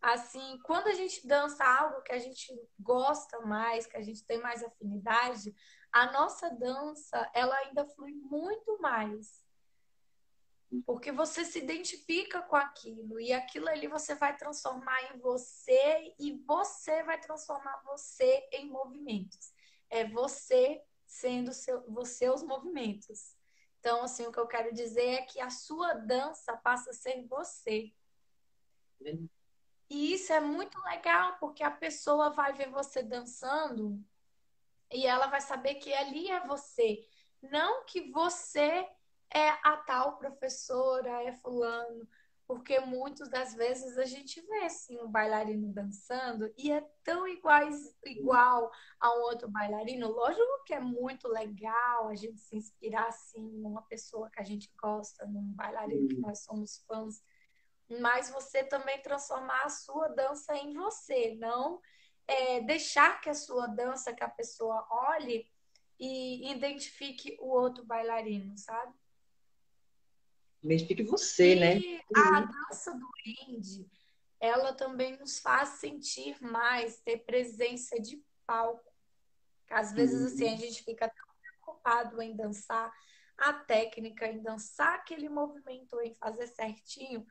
[0.00, 4.40] assim, quando a gente dança algo que a gente gosta mais, que a gente tem
[4.40, 5.54] mais afinidade,
[5.92, 9.44] a nossa dança, ela ainda flui muito mais.
[10.84, 16.32] Porque você se identifica com aquilo e aquilo ali você vai transformar em você e
[16.46, 19.52] você vai transformar você em movimentos.
[19.88, 23.36] É você sendo seu, você os movimentos.
[23.78, 27.24] Então, assim, o que eu quero dizer é que a sua dança passa a ser
[27.26, 27.92] você.
[29.88, 34.02] E isso é muito legal, porque a pessoa vai ver você dançando
[34.92, 37.06] e ela vai saber que ali é você.
[37.42, 38.88] Não que você
[39.34, 42.08] é a tal professora, é fulano.
[42.46, 47.96] Porque muitas das vezes a gente vê assim um bailarino dançando e é tão iguais,
[48.04, 50.12] igual a um outro bailarino.
[50.12, 54.72] Lógico que é muito legal a gente se inspirar assim numa pessoa que a gente
[54.80, 57.20] gosta, num bailarino que nós somos fãs
[57.88, 61.80] mas você também transformar a sua dança em você, não
[62.26, 65.48] é, deixar que a sua dança, que a pessoa olhe
[65.98, 68.92] e identifique o outro bailarino, sabe?
[70.66, 72.00] Identifique você, e né?
[72.14, 73.06] A dança do
[73.48, 73.88] indie,
[74.40, 78.92] ela também nos faz sentir mais, ter presença de palco.
[79.70, 80.26] Às vezes, uhum.
[80.26, 82.92] assim, a gente fica tão preocupado em dançar
[83.36, 87.26] a técnica, em dançar aquele movimento, em fazer certinho,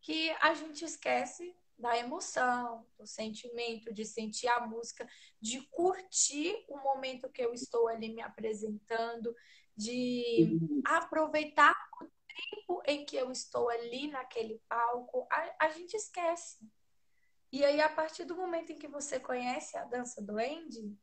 [0.00, 5.08] que a gente esquece da emoção, do sentimento, de sentir a música,
[5.40, 9.34] de curtir o momento que eu estou ali me apresentando,
[9.76, 11.87] de aproveitar o
[12.50, 15.26] tempo em que eu estou ali naquele palco.
[15.30, 16.58] A, a gente esquece.
[17.50, 20.96] E aí, a partir do momento em que você conhece a dança do Andy,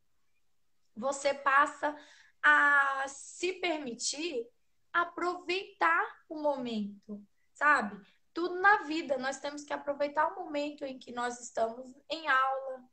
[0.94, 1.96] você passa
[2.42, 4.48] a se permitir
[4.92, 7.20] aproveitar o momento,
[7.52, 8.00] sabe?
[8.36, 9.16] tudo na vida.
[9.16, 12.84] Nós temos que aproveitar o momento em que nós estamos em aula,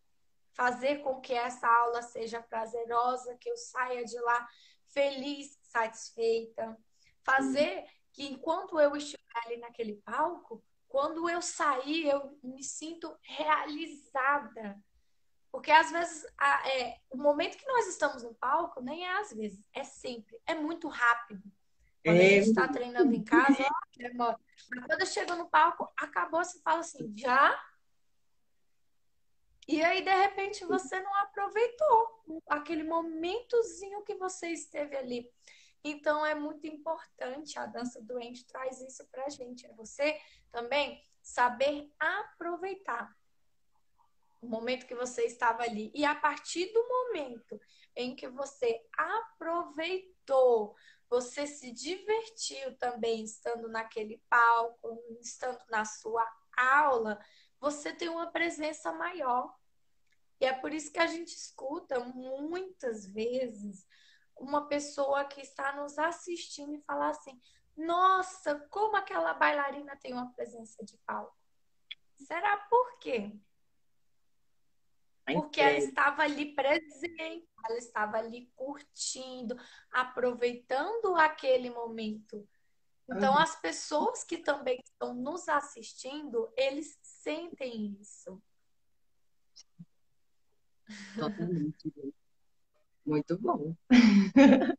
[0.53, 4.47] fazer com que essa aula seja prazerosa, que eu saia de lá
[4.87, 6.77] feliz, satisfeita,
[7.25, 14.79] fazer que enquanto eu estiver ali naquele palco, quando eu sair, eu me sinto realizada.
[15.51, 19.33] Porque às vezes a, é, o momento que nós estamos no palco, nem é às
[19.33, 21.43] vezes, é sempre, é muito rápido.
[22.03, 22.25] Quando é...
[22.25, 24.39] a gente está treinando em casa, ó, demora.
[24.69, 27.59] Mas quando chega no palco, acabou, você fala assim, já?
[29.67, 35.31] E aí, de repente, você não aproveitou aquele momentozinho que você esteve ali.
[35.83, 39.65] Então, é muito importante, a dança doente traz isso pra gente.
[39.65, 40.19] É você
[40.51, 43.15] também saber aproveitar
[44.41, 45.91] o momento que você estava ali.
[45.93, 47.59] E a partir do momento
[47.95, 50.75] em que você aproveitou
[51.13, 57.23] você se divertiu também estando naquele palco, estando na sua aula,
[57.59, 59.55] você tem uma presença maior.
[60.39, 63.87] E é por isso que a gente escuta muitas vezes
[64.43, 67.39] uma pessoa que está nos assistindo e falar assim:
[67.75, 71.35] nossa, como aquela bailarina tem uma presença de palco.
[72.15, 73.35] Será por quê?
[75.25, 79.55] Porque ela estava ali presente, ela estava ali curtindo,
[79.89, 82.47] aproveitando aquele momento.
[83.09, 83.39] Então, uhum.
[83.39, 88.41] as pessoas que também estão nos assistindo, eles sentem isso.
[91.15, 91.93] Totalmente.
[93.05, 93.75] Muito bom.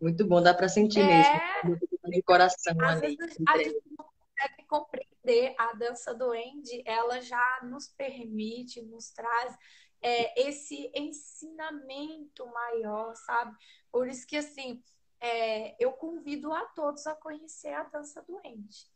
[0.00, 1.64] Muito bom, dá para sentir é...
[1.64, 1.78] mesmo.
[2.04, 3.16] De coração Às ali.
[3.16, 9.10] Vezes, a gente não consegue compreender a dança do Andy, ela já nos permite, nos
[9.10, 9.56] traz
[10.02, 13.56] é, esse ensinamento maior, sabe?
[13.90, 14.82] Por isso que, assim,
[15.20, 18.90] é, eu convido a todos a conhecer a dança doente.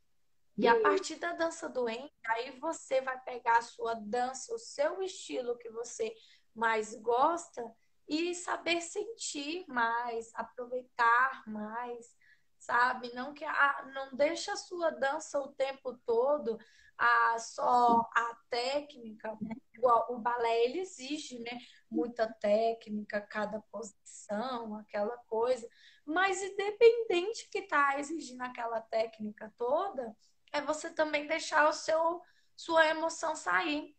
[0.58, 5.02] E a partir da dança doente, aí você vai pegar a sua dança, o seu
[5.02, 6.14] estilo que você
[6.54, 7.62] mais gosta
[8.08, 12.16] e saber sentir mais, aproveitar mais,
[12.58, 13.12] sabe?
[13.14, 16.58] Não que ah, não deixa a sua dança o tempo todo
[16.98, 19.54] a só a técnica, né?
[19.74, 21.58] igual o balé ele exige, né?
[21.90, 25.68] Muita técnica, cada posição, aquela coisa.
[26.04, 30.16] Mas independente que tá exigindo aquela técnica toda,
[30.52, 32.22] é você também deixar o seu
[32.56, 33.95] sua emoção sair.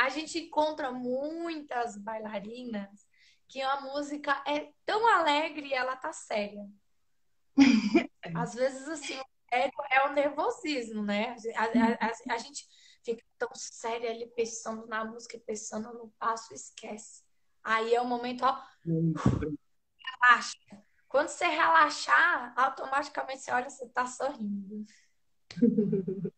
[0.00, 3.06] A gente encontra muitas bailarinas
[3.46, 6.66] que a música é tão alegre e ela tá séria.
[8.34, 9.20] Às vezes, assim,
[9.52, 11.36] é, é o nervosismo, né?
[11.54, 12.66] A, a, a, a, gente
[13.04, 17.22] fica tão séria ali pensando na música e pensando no passo, esquece.
[17.62, 18.58] Aí é o momento, ó,
[20.22, 20.56] relaxa.
[21.08, 24.86] Quando você relaxar, automaticamente você olha, você tá sorrindo.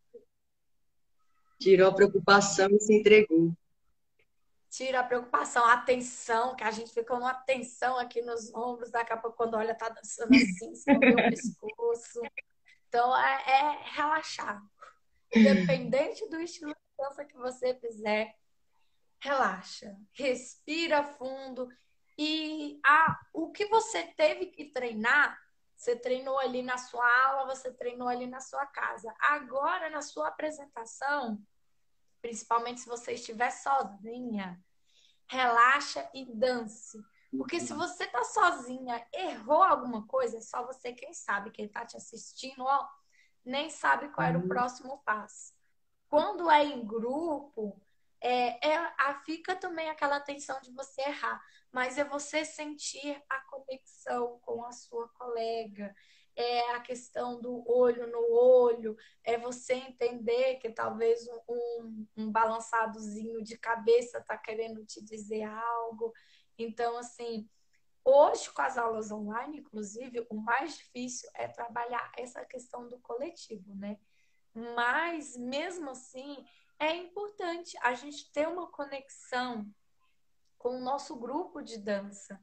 [1.63, 3.55] Tirou a preocupação e se entregou
[4.73, 9.13] tira a preocupação, a atenção, que a gente fica numa tensão aqui nos ombros, daqui
[9.13, 12.23] a pouco quando olha tá dançando assim, escondeu o pescoço.
[12.89, 14.63] Então é, é, relaxar.
[15.35, 18.35] Independente do estilo de dança que você fizer,
[19.21, 21.69] relaxa, respira fundo
[22.19, 25.39] e a, o que você teve que treinar,
[25.77, 29.13] você treinou ali na sua aula, você treinou ali na sua casa.
[29.19, 31.39] Agora, na sua apresentação,
[32.23, 34.59] principalmente se você estiver sozinha,
[35.27, 37.05] relaxa e dance.
[37.37, 41.85] Porque se você tá sozinha, errou alguma coisa, é só você quem sabe, quem tá
[41.85, 42.89] te assistindo, ó,
[43.45, 44.49] nem sabe qual era o uhum.
[44.49, 45.53] próximo passo.
[46.09, 47.81] Quando é em grupo,
[48.21, 51.43] é, é, a, fica também aquela tensão de você errar,
[51.73, 55.95] mas é você sentir a conexão com a sua colega,
[56.37, 63.43] é a questão do olho no olho, é você entender que talvez um, um, balançadozinho
[63.43, 66.13] de cabeça está querendo te dizer algo.
[66.59, 67.49] Então, assim,
[68.05, 73.75] hoje com as aulas online, inclusive, o mais difícil é trabalhar essa questão do coletivo,
[73.75, 73.99] né?
[74.55, 76.45] Mas, mesmo assim,
[76.79, 79.67] é importante a gente ter uma conexão
[80.59, 82.41] com o nosso grupo de dança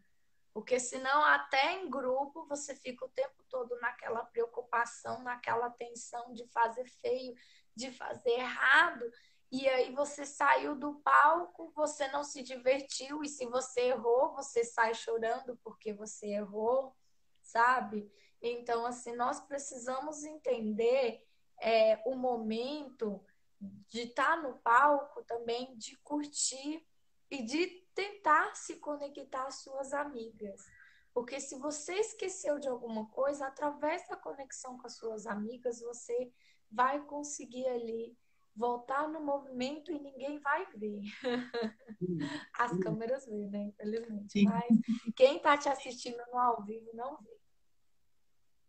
[0.54, 6.45] porque senão até em grupo você fica o tempo todo naquela preocupação, naquela tensão de
[6.47, 7.36] fazer feio,
[7.76, 9.06] de fazer errado.
[9.52, 14.64] E aí você saiu do palco, você não se divertiu, e se você errou, você
[14.64, 16.95] sai chorando porque você errou,
[17.41, 18.12] sabe?
[18.41, 21.26] Então, assim, nós precisamos entender
[21.60, 23.24] é, o momento
[23.60, 26.86] de estar tá no palco também, de curtir
[27.32, 30.65] e de tentar se conectar às suas amigas.
[31.13, 36.32] Porque se você esqueceu de alguma coisa, através da conexão com as suas amigas, você
[36.71, 38.15] vai conseguir ali
[38.55, 41.01] voltar no movimento e ninguém vai ver.
[42.53, 43.63] As câmeras vê, né?
[43.63, 44.32] Infelizmente.
[44.32, 44.45] Sim.
[44.45, 44.67] Mas
[45.15, 47.38] quem está te assistindo no ao vivo não vê.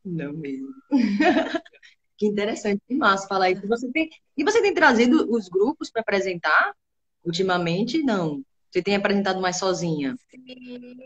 [0.05, 0.73] Não mesmo.
[2.17, 3.67] que interessante, que massa falar isso.
[3.67, 4.09] Você tem...
[4.37, 6.75] E você tem trazido os grupos para apresentar
[7.25, 8.03] ultimamente?
[8.03, 8.43] Não.
[8.71, 10.17] Você tem apresentado mais sozinha?
[10.31, 10.97] Sim.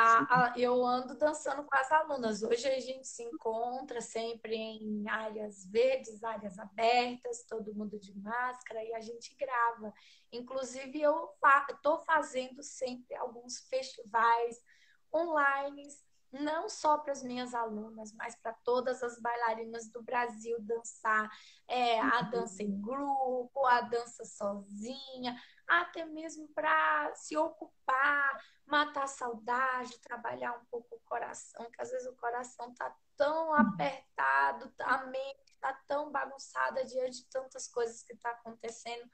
[0.00, 2.42] A, a, eu ando dançando com as alunas.
[2.44, 8.84] Hoje a gente se encontra sempre em áreas verdes, áreas abertas, todo mundo de máscara
[8.84, 9.92] e a gente grava.
[10.30, 11.30] Inclusive, eu
[11.68, 14.62] estou fa fazendo sempre alguns festivais
[15.12, 15.88] online
[16.32, 21.30] não só para as minhas alunas, mas para todas as bailarinas do Brasil dançar
[21.66, 22.30] é, a uhum.
[22.30, 30.52] dança em grupo, a dança sozinha, até mesmo para se ocupar, matar a saudade, trabalhar
[30.52, 33.54] um pouco o coração, que às vezes o coração está tão uhum.
[33.54, 39.10] apertado, a mente está tão bagunçada diante de tantas coisas que está acontecendo.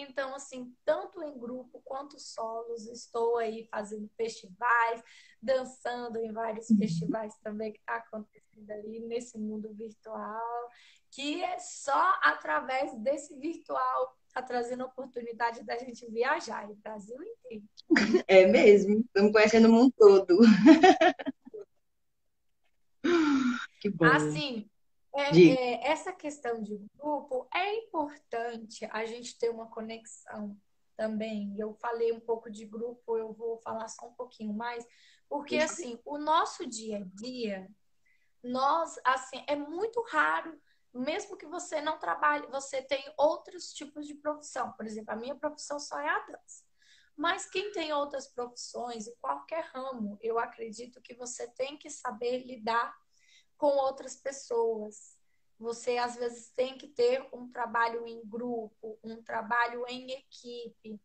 [0.00, 5.02] Então, assim, tanto em grupo quanto solos, estou aí fazendo festivais,
[5.42, 6.78] dançando em vários uhum.
[6.78, 10.68] festivais também que está acontecendo ali nesse mundo virtual,
[11.10, 17.16] que é só através desse virtual está trazendo a oportunidade da gente viajar, o Brasil
[17.22, 17.64] inteiro.
[18.28, 20.38] É mesmo, estamos conhecendo o mundo todo.
[23.80, 24.04] que bom.
[24.04, 24.70] Assim,
[25.18, 30.56] é, é, essa questão de grupo é importante a gente ter uma conexão
[30.96, 31.54] também.
[31.58, 34.86] Eu falei um pouco de grupo, eu vou falar só um pouquinho mais,
[35.28, 37.68] porque assim, o nosso dia a dia,
[38.42, 40.60] nós assim, é muito raro,
[40.94, 44.72] mesmo que você não trabalhe, você tem outros tipos de profissão.
[44.72, 46.64] Por exemplo, a minha profissão só é a dança.
[47.16, 52.44] Mas quem tem outras profissões, em qualquer ramo, eu acredito que você tem que saber
[52.44, 52.96] lidar
[53.58, 55.18] com outras pessoas.
[55.58, 61.00] Você às vezes tem que ter um trabalho em grupo, um trabalho em equipe.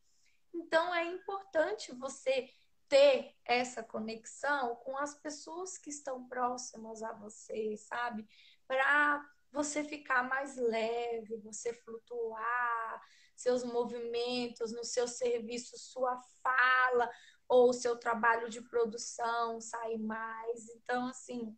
[0.53, 2.49] Então é importante você
[2.87, 8.27] ter essa conexão com as pessoas que estão próximas a você, sabe?
[8.67, 13.01] Para você ficar mais leve, você flutuar,
[13.35, 17.09] seus movimentos, no seu serviço, sua fala
[17.47, 20.69] ou seu trabalho de produção sair mais.
[20.69, 21.57] Então, assim,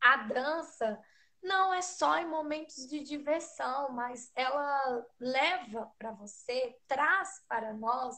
[0.00, 1.00] a dança
[1.42, 8.16] não é só em momentos de diversão, mas ela leva para você, traz para nós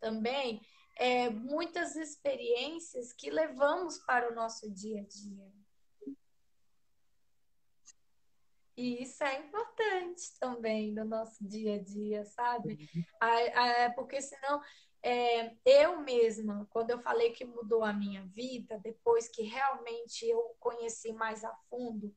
[0.00, 0.60] também
[0.96, 5.52] é, muitas experiências que levamos para o nosso dia a dia.
[8.76, 12.88] E isso é importante também no nosso dia a dia, sabe?
[12.94, 13.04] Uhum.
[13.94, 14.60] porque senão,
[15.02, 20.56] é, eu mesma, quando eu falei que mudou a minha vida, depois que realmente eu
[20.60, 22.14] conheci mais a fundo,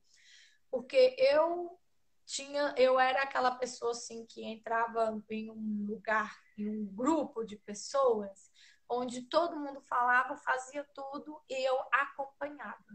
[0.70, 1.80] porque eu
[2.26, 7.58] tinha, eu era aquela pessoa assim que entrava em um lugar, em um grupo de
[7.58, 8.52] pessoas,
[8.90, 12.86] onde todo mundo falava, fazia tudo e eu acompanhava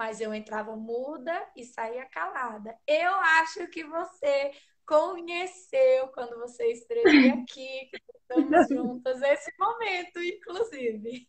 [0.00, 2.74] mas eu entrava muda e saía calada.
[2.86, 4.50] Eu acho que você
[4.90, 11.28] conheceu quando você estreia aqui, que estamos juntas esse momento, inclusive.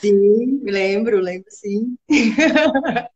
[0.00, 1.96] Sim, lembro, lembro sim.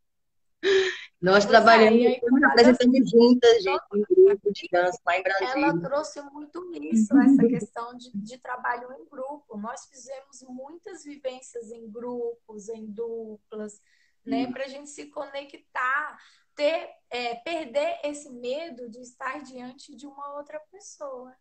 [1.21, 5.53] Nós pois trabalhamos, é, apresentamos juntas, gente, em grupo de dança lá em Brasília.
[5.57, 9.57] Ela trouxe muito isso, essa questão de, de trabalho em grupo.
[9.57, 13.83] Nós fizemos muitas vivências em grupos, em duplas,
[14.25, 16.17] né, para a gente se conectar,
[16.59, 21.33] ter, é, perder esse medo de estar diante de uma outra pessoa.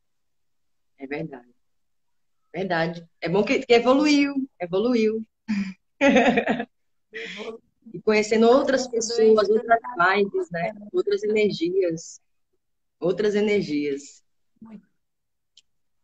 [1.00, 1.50] É verdade.
[2.54, 3.10] Verdade.
[3.20, 5.26] É bom que, que evoluiu, evoluiu.
[7.92, 10.72] e conhecendo outras pessoas, outras vibes, né?
[10.94, 12.22] Outras energias.
[13.00, 14.24] Outras energias.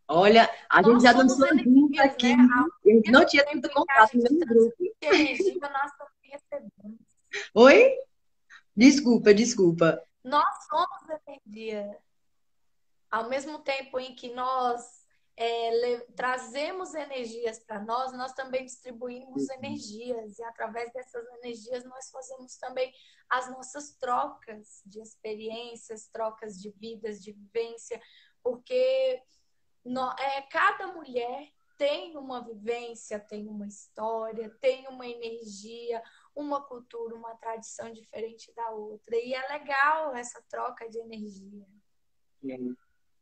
[0.07, 2.35] Olha, a Nós gente já dançou junto aqui.
[2.35, 2.47] Né?
[2.85, 4.75] Gente não tinha tanto contato no mesmo grupo.
[7.55, 7.95] Oi?
[8.75, 10.03] Desculpa, desculpa.
[10.23, 11.97] Nós somos energia.
[13.09, 15.03] Ao mesmo tempo em que nós
[15.35, 19.55] é, trazemos energias para nós, nós também distribuímos uhum.
[19.55, 22.93] energias, e através dessas energias nós fazemos também
[23.29, 28.01] as nossas trocas de experiências, trocas de vidas, de vivência,
[28.43, 29.21] porque
[29.83, 31.51] no, é, cada mulher
[31.83, 36.01] tem uma vivência, tem uma história, tem uma energia,
[36.33, 39.17] uma cultura, uma tradição diferente da outra.
[39.17, 41.65] E é legal essa troca de energia.
[42.49, 42.57] É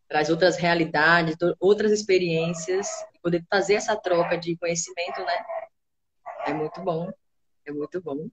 [0.08, 2.88] traz outras realidades, outras experiências,
[3.24, 5.46] poder fazer essa troca de conhecimento, né?
[6.46, 7.12] É muito bom,
[7.66, 8.30] é muito bom.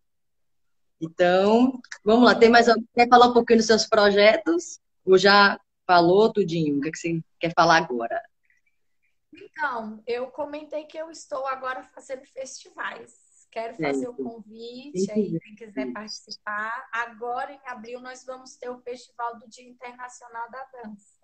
[1.01, 4.79] Então, vamos lá, tem mais quer falar um pouquinho dos seus projetos?
[5.07, 6.77] Ou já falou tudinho?
[6.77, 8.21] O que, é que você quer falar agora?
[9.45, 13.47] Então, eu comentei que eu estou agora fazendo festivais.
[13.51, 16.89] Quero fazer é, o convite aí, quem quiser participar.
[16.93, 21.19] Agora, em abril, nós vamos ter o Festival do Dia Internacional da Dança.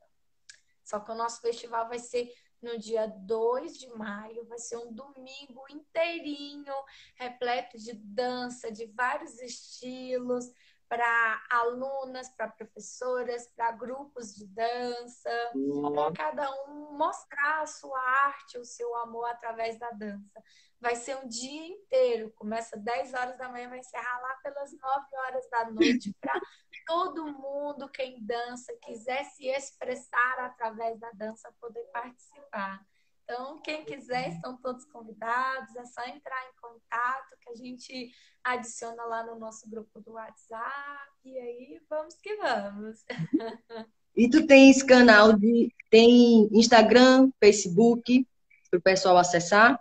[0.82, 4.92] Só que o nosso festival vai ser no dia 2 de maio, vai ser um
[4.92, 6.74] domingo inteirinho,
[7.14, 10.50] repleto de dança, de vários estilos,
[10.88, 15.52] para alunas, para professoras, para grupos de dança,
[15.92, 20.42] para cada um mostrar a sua arte, o seu amor através da dança.
[20.80, 25.16] Vai ser um dia inteiro, começa 10 horas da manhã, vai encerrar lá pelas 9
[25.16, 26.38] horas da noite, para
[26.86, 32.84] todo mundo, quem dança, quiser se expressar através da dança, poder participar.
[33.24, 38.10] Então, quem quiser, estão todos convidados, é só entrar em contato que a gente
[38.44, 43.04] adiciona lá no nosso grupo do WhatsApp e aí vamos que vamos.
[44.16, 48.24] E tu tens canal de tem Instagram, Facebook
[48.70, 49.80] para o pessoal acessar?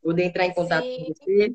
[0.00, 1.04] Poder entrar em contato Sim.
[1.04, 1.54] com você?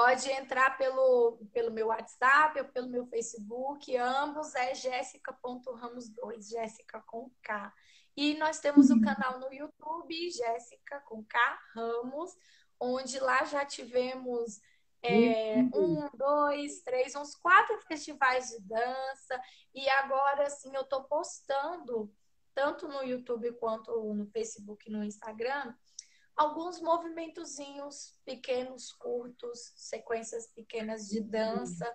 [0.00, 7.30] Pode entrar pelo, pelo meu WhatsApp ou pelo meu Facebook, ambos é jéssica.ramos2, Jéssica com
[7.42, 7.70] K.
[8.16, 9.02] E nós temos o uhum.
[9.02, 11.38] canal no YouTube, Jéssica com K
[11.74, 12.34] Ramos,
[12.80, 14.58] onde lá já tivemos
[15.02, 19.38] é, um, dois, três, uns quatro festivais de dança.
[19.74, 22.10] E agora, assim, eu estou postando,
[22.54, 25.74] tanto no YouTube quanto no Facebook e no Instagram,
[26.40, 31.86] alguns movimentozinhos pequenos, curtos, sequências pequenas de dança,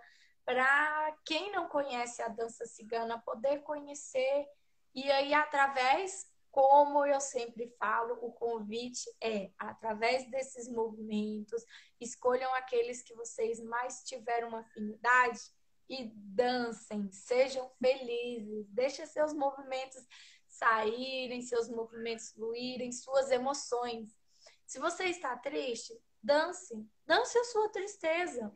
[0.46, 4.46] para quem não conhece a dança cigana poder conhecer
[4.94, 11.66] e aí através como eu sempre falo, o convite é através desses movimentos,
[12.00, 15.42] escolham aqueles que vocês mais tiveram uma afinidade
[15.90, 20.08] e dancem, sejam felizes, deixem seus movimentos
[20.48, 24.15] saírem, seus movimentos fluírem, suas emoções.
[24.66, 26.74] Se você está triste, dance,
[27.06, 28.54] dance a sua tristeza.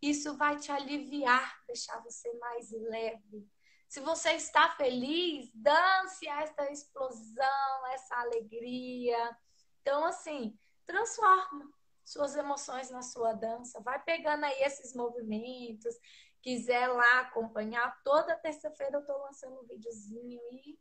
[0.00, 3.46] Isso vai te aliviar, deixar você mais leve.
[3.88, 9.36] Se você está feliz, dance esta explosão, essa alegria.
[9.82, 11.70] Então, assim, transforma
[12.04, 13.80] suas emoções na sua dança.
[13.82, 15.94] Vai pegando aí esses movimentos.
[16.40, 20.76] Quiser lá acompanhar, toda terça-feira eu tô lançando um videozinho e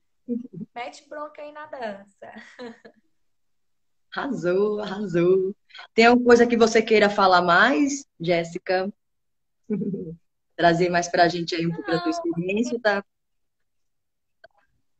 [0.73, 2.31] mete bronca aí na dança.
[4.15, 5.55] Arrasou, arrasou.
[5.93, 8.91] Tem alguma coisa que você queira falar mais, Jéssica?
[10.55, 13.03] Trazer mais para a gente aí um pouco da tua experiência, tá?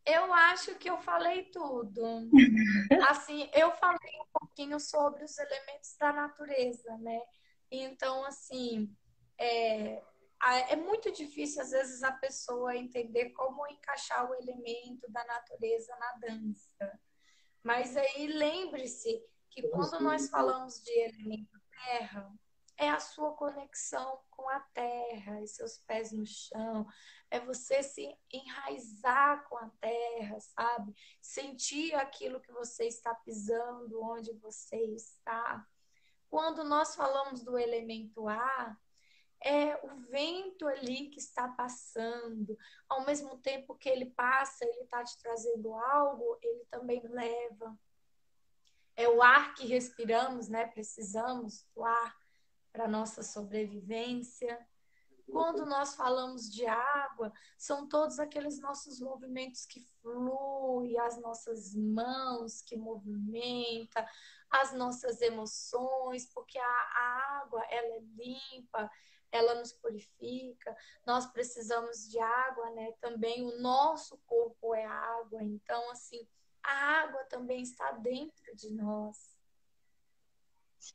[0.06, 2.02] Eu acho que eu falei tudo.
[3.10, 7.22] Assim, eu falei um pouquinho sobre os elementos da natureza, né?
[7.70, 8.94] Então, assim,
[9.38, 10.02] é,
[10.70, 16.28] é muito difícil, às vezes, a pessoa entender como encaixar o elemento da natureza na
[16.28, 17.00] dança.
[17.64, 22.32] Mas aí lembre-se que quando nós falamos de elemento terra,
[22.78, 26.88] é a sua conexão com a terra, e seus pés no chão,
[27.30, 30.96] é você se enraizar com a terra, sabe?
[31.22, 35.66] Sentir aquilo que você está pisando, onde você está.
[36.30, 38.80] Quando nós falamos do elemento ar,
[39.44, 42.58] é o vento ali que está passando.
[42.88, 47.78] Ao mesmo tempo que ele passa, ele está te trazendo algo, ele também leva.
[48.96, 50.68] É o ar que respiramos, né?
[50.68, 52.16] Precisamos do ar
[52.72, 54.60] para nossa sobrevivência.
[55.32, 62.62] Quando nós falamos de água, são todos aqueles nossos movimentos que fluem, as nossas mãos
[62.62, 64.06] que movimentam,
[64.50, 68.92] as nossas emoções, porque a água ela é limpa,
[69.32, 70.76] ela nos purifica.
[71.06, 72.92] Nós precisamos de água, né?
[73.00, 76.28] Também o nosso corpo é água, então assim,
[76.64, 79.38] a água também está dentro de nós.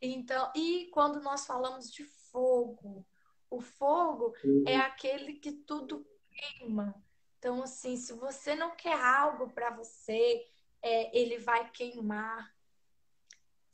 [0.01, 3.07] Então, e quando nós falamos de fogo,
[3.49, 4.35] o fogo
[4.67, 6.95] é aquele que tudo queima.
[7.39, 10.45] Então, assim, se você não quer algo para você,
[10.83, 12.56] é, ele vai queimar.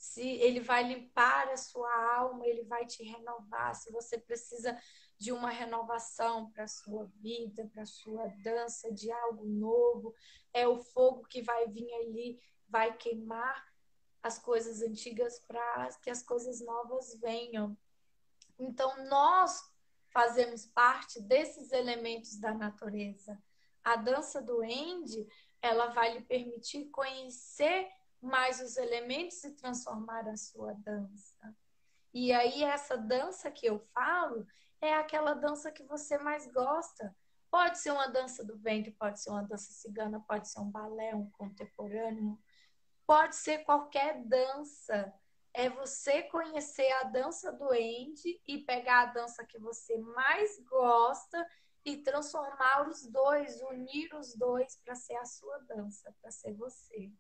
[0.03, 3.73] Se ele vai limpar a sua alma, ele vai te renovar.
[3.77, 4.77] Se você precisa
[5.17, 10.13] de uma renovação para a sua vida, para a sua dança, de algo novo,
[10.53, 13.65] é o fogo que vai vir ali, vai queimar
[14.21, 17.79] as coisas antigas para que as coisas novas venham.
[18.59, 19.63] Então, nós
[20.11, 23.41] fazemos parte desses elementos da natureza.
[23.85, 25.29] A dança do End,
[25.63, 27.89] ela vai lhe permitir conhecer
[28.23, 31.55] mais os elementos e transformar a sua dança.
[32.15, 34.47] E aí, essa dança que eu falo
[34.81, 37.15] é aquela dança que você mais gosta.
[37.51, 41.15] Pode ser uma dança do ventre, pode ser uma dança cigana, pode ser um balé,
[41.15, 42.39] um contemporâneo,
[43.07, 45.13] pode ser qualquer dança
[45.55, 51.47] é você conhecer a dança do Andy e pegar a dança que você mais gosta
[51.85, 57.11] e transformar os dois, unir os dois para ser a sua dança, para ser você.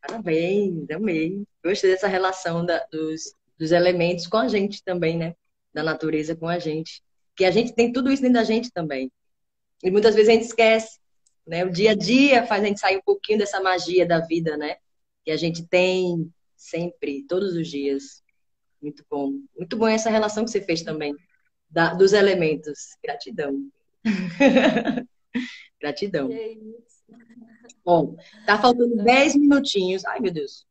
[0.00, 1.44] Parabéns, amei.
[1.64, 5.34] Gostei dessa relação da, dos, dos elementos com a gente também, né?
[5.72, 7.02] Da natureza com a gente.
[7.34, 9.10] Que a gente tem tudo isso dentro da gente também.
[9.82, 10.98] E muitas vezes a gente esquece.
[11.46, 11.64] Né?
[11.64, 14.76] O dia a dia faz a gente sair um pouquinho dessa magia da vida, né?
[15.24, 18.22] Que a gente tem sempre, todos os dias.
[18.80, 19.32] Muito bom.
[19.56, 21.14] Muito bom essa relação que você fez também
[21.70, 22.96] da, dos elementos.
[23.02, 23.70] Gratidão.
[25.80, 26.30] Gratidão.
[26.30, 26.54] É
[27.84, 30.04] bom, tá faltando 10 minutinhos.
[30.04, 30.66] Ai, meu Deus.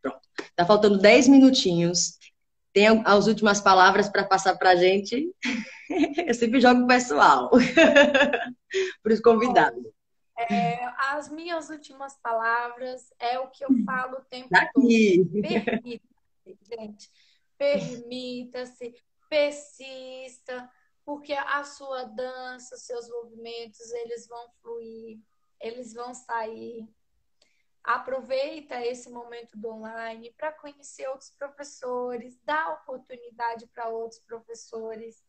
[0.00, 0.20] Pronto.
[0.54, 2.18] Tá faltando 10 minutinhos.
[2.72, 5.34] Tem as últimas palavras para passar para a gente?
[6.26, 7.50] Eu sempre jogo pessoal.
[9.02, 9.84] para os convidados.
[10.38, 15.18] É, as minhas últimas palavras é o que eu falo o tempo Daqui.
[15.18, 15.42] todo.
[15.42, 17.10] Permita-se, gente.
[17.56, 18.94] Permita-se,
[19.28, 20.70] persista,
[21.04, 25.18] porque a sua dança, os seus movimentos, eles vão fluir,
[25.60, 26.88] eles vão sair.
[27.82, 35.22] Aproveita esse momento do online para conhecer outros professores, dá oportunidade para outros professores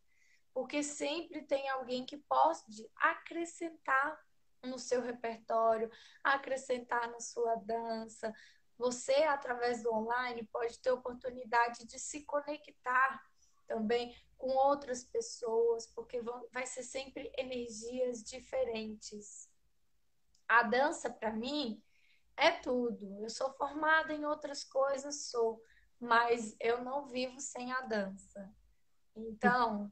[0.54, 4.20] porque sempre tem alguém que pode acrescentar
[4.64, 5.90] no seu repertório,
[6.24, 8.34] acrescentar na sua dança.
[8.78, 13.24] Você, através do online, pode ter oportunidade de se conectar
[13.68, 19.49] também com outras pessoas, porque vão, vai ser sempre energias diferentes.
[20.50, 21.82] A dança, para mim,
[22.36, 23.22] é tudo.
[23.22, 25.64] Eu sou formada em outras coisas, sou,
[26.00, 28.52] mas eu não vivo sem a dança.
[29.16, 29.92] Então,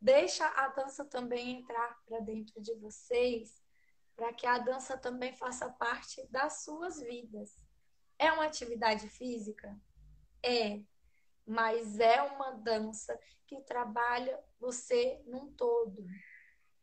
[0.00, 3.62] deixa a dança também entrar para dentro de vocês,
[4.16, 7.54] para que a dança também faça parte das suas vidas.
[8.18, 9.78] É uma atividade física?
[10.42, 10.80] É,
[11.46, 16.06] mas é uma dança que trabalha você num todo.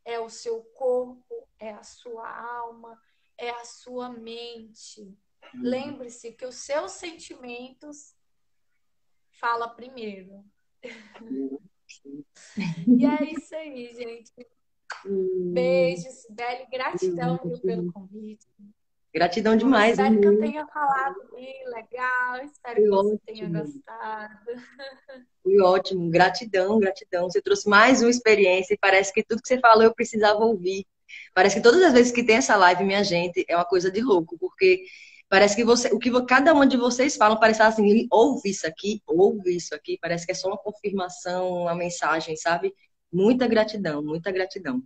[0.04, 3.00] É o seu corpo, é a sua alma,
[3.38, 5.00] é a sua mente.
[5.00, 5.62] Uhum.
[5.62, 8.14] Lembre-se que os seus sentimentos
[9.40, 10.44] fala primeiro.
[11.20, 11.58] Uhum.
[12.98, 14.32] e é isso aí, gente.
[15.04, 15.52] Uhum.
[15.52, 16.66] Beijo, Sibeli.
[16.70, 18.46] Gratidão viu, pelo convite.
[19.16, 19.92] Gratidão demais.
[19.92, 22.36] Espero que eu tenha falado bem legal.
[22.44, 23.10] Espero Foi que ótimo.
[23.10, 24.44] você tenha gostado.
[25.42, 26.10] Foi ótimo.
[26.10, 27.30] Gratidão, gratidão.
[27.30, 30.86] Você trouxe mais uma experiência e parece que tudo que você falou eu precisava ouvir.
[31.34, 34.00] Parece que todas as vezes que tem essa live, minha gente, é uma coisa de
[34.00, 34.84] louco, porque
[35.28, 39.02] parece que você, o que cada um de vocês falam parece assim, ouve isso aqui,
[39.06, 42.74] ouve isso aqui, parece que é só uma confirmação, uma mensagem, sabe?
[43.12, 44.82] Muita gratidão, muita gratidão.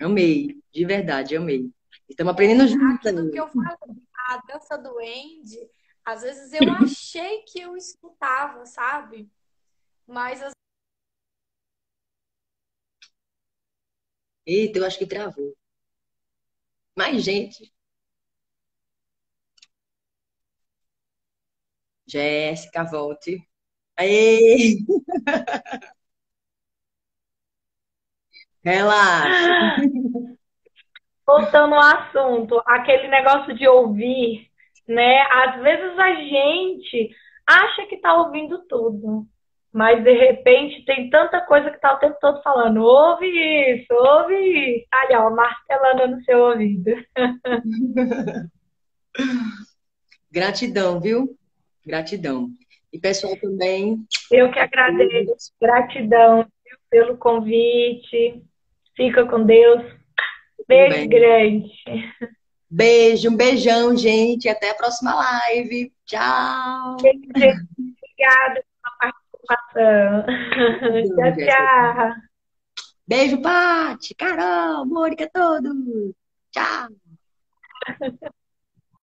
[0.00, 1.70] Amei, de verdade, amei.
[2.08, 3.06] Estamos aprendendo juntos.
[3.06, 3.96] Aquilo que eu falo,
[4.28, 5.68] a dança do Andy,
[6.04, 9.28] às vezes eu achei que eu escutava, sabe?
[10.06, 10.52] Mas as...
[14.50, 15.56] Eita, eu acho que travou.
[16.96, 17.72] Mais gente.
[22.06, 23.46] Jéssica, volte.
[23.96, 24.78] Aê!
[28.64, 29.76] Relaxa.
[31.30, 34.48] voltando ao assunto, aquele negócio de ouvir,
[34.88, 35.20] né?
[35.30, 37.10] Às vezes a gente
[37.46, 39.26] acha que está ouvindo tudo,
[39.72, 44.34] mas de repente tem tanta coisa que está o tempo todo falando: ouve isso, ouve
[44.34, 44.86] isso.
[44.92, 46.90] Ali, ó, martelando no seu ouvido.
[50.30, 51.36] Gratidão, viu?
[51.86, 52.48] Gratidão.
[52.92, 53.98] E pessoal também.
[54.30, 55.52] Eu que agradeço.
[55.60, 56.46] Gratidão
[56.90, 58.42] pelo convite.
[58.96, 59.84] Fica com Deus.
[60.66, 61.72] Beijo grande.
[62.68, 64.48] Beijo, um beijão, gente.
[64.48, 65.92] Até a próxima live.
[66.04, 66.96] Tchau.
[67.00, 67.66] Beijo,
[68.12, 68.64] Obrigada
[69.50, 70.24] participação.
[71.16, 72.14] tchau, tchau.
[73.06, 75.74] Beijo, Paty, Carol, Mônica, todos.
[76.52, 76.88] Tchau.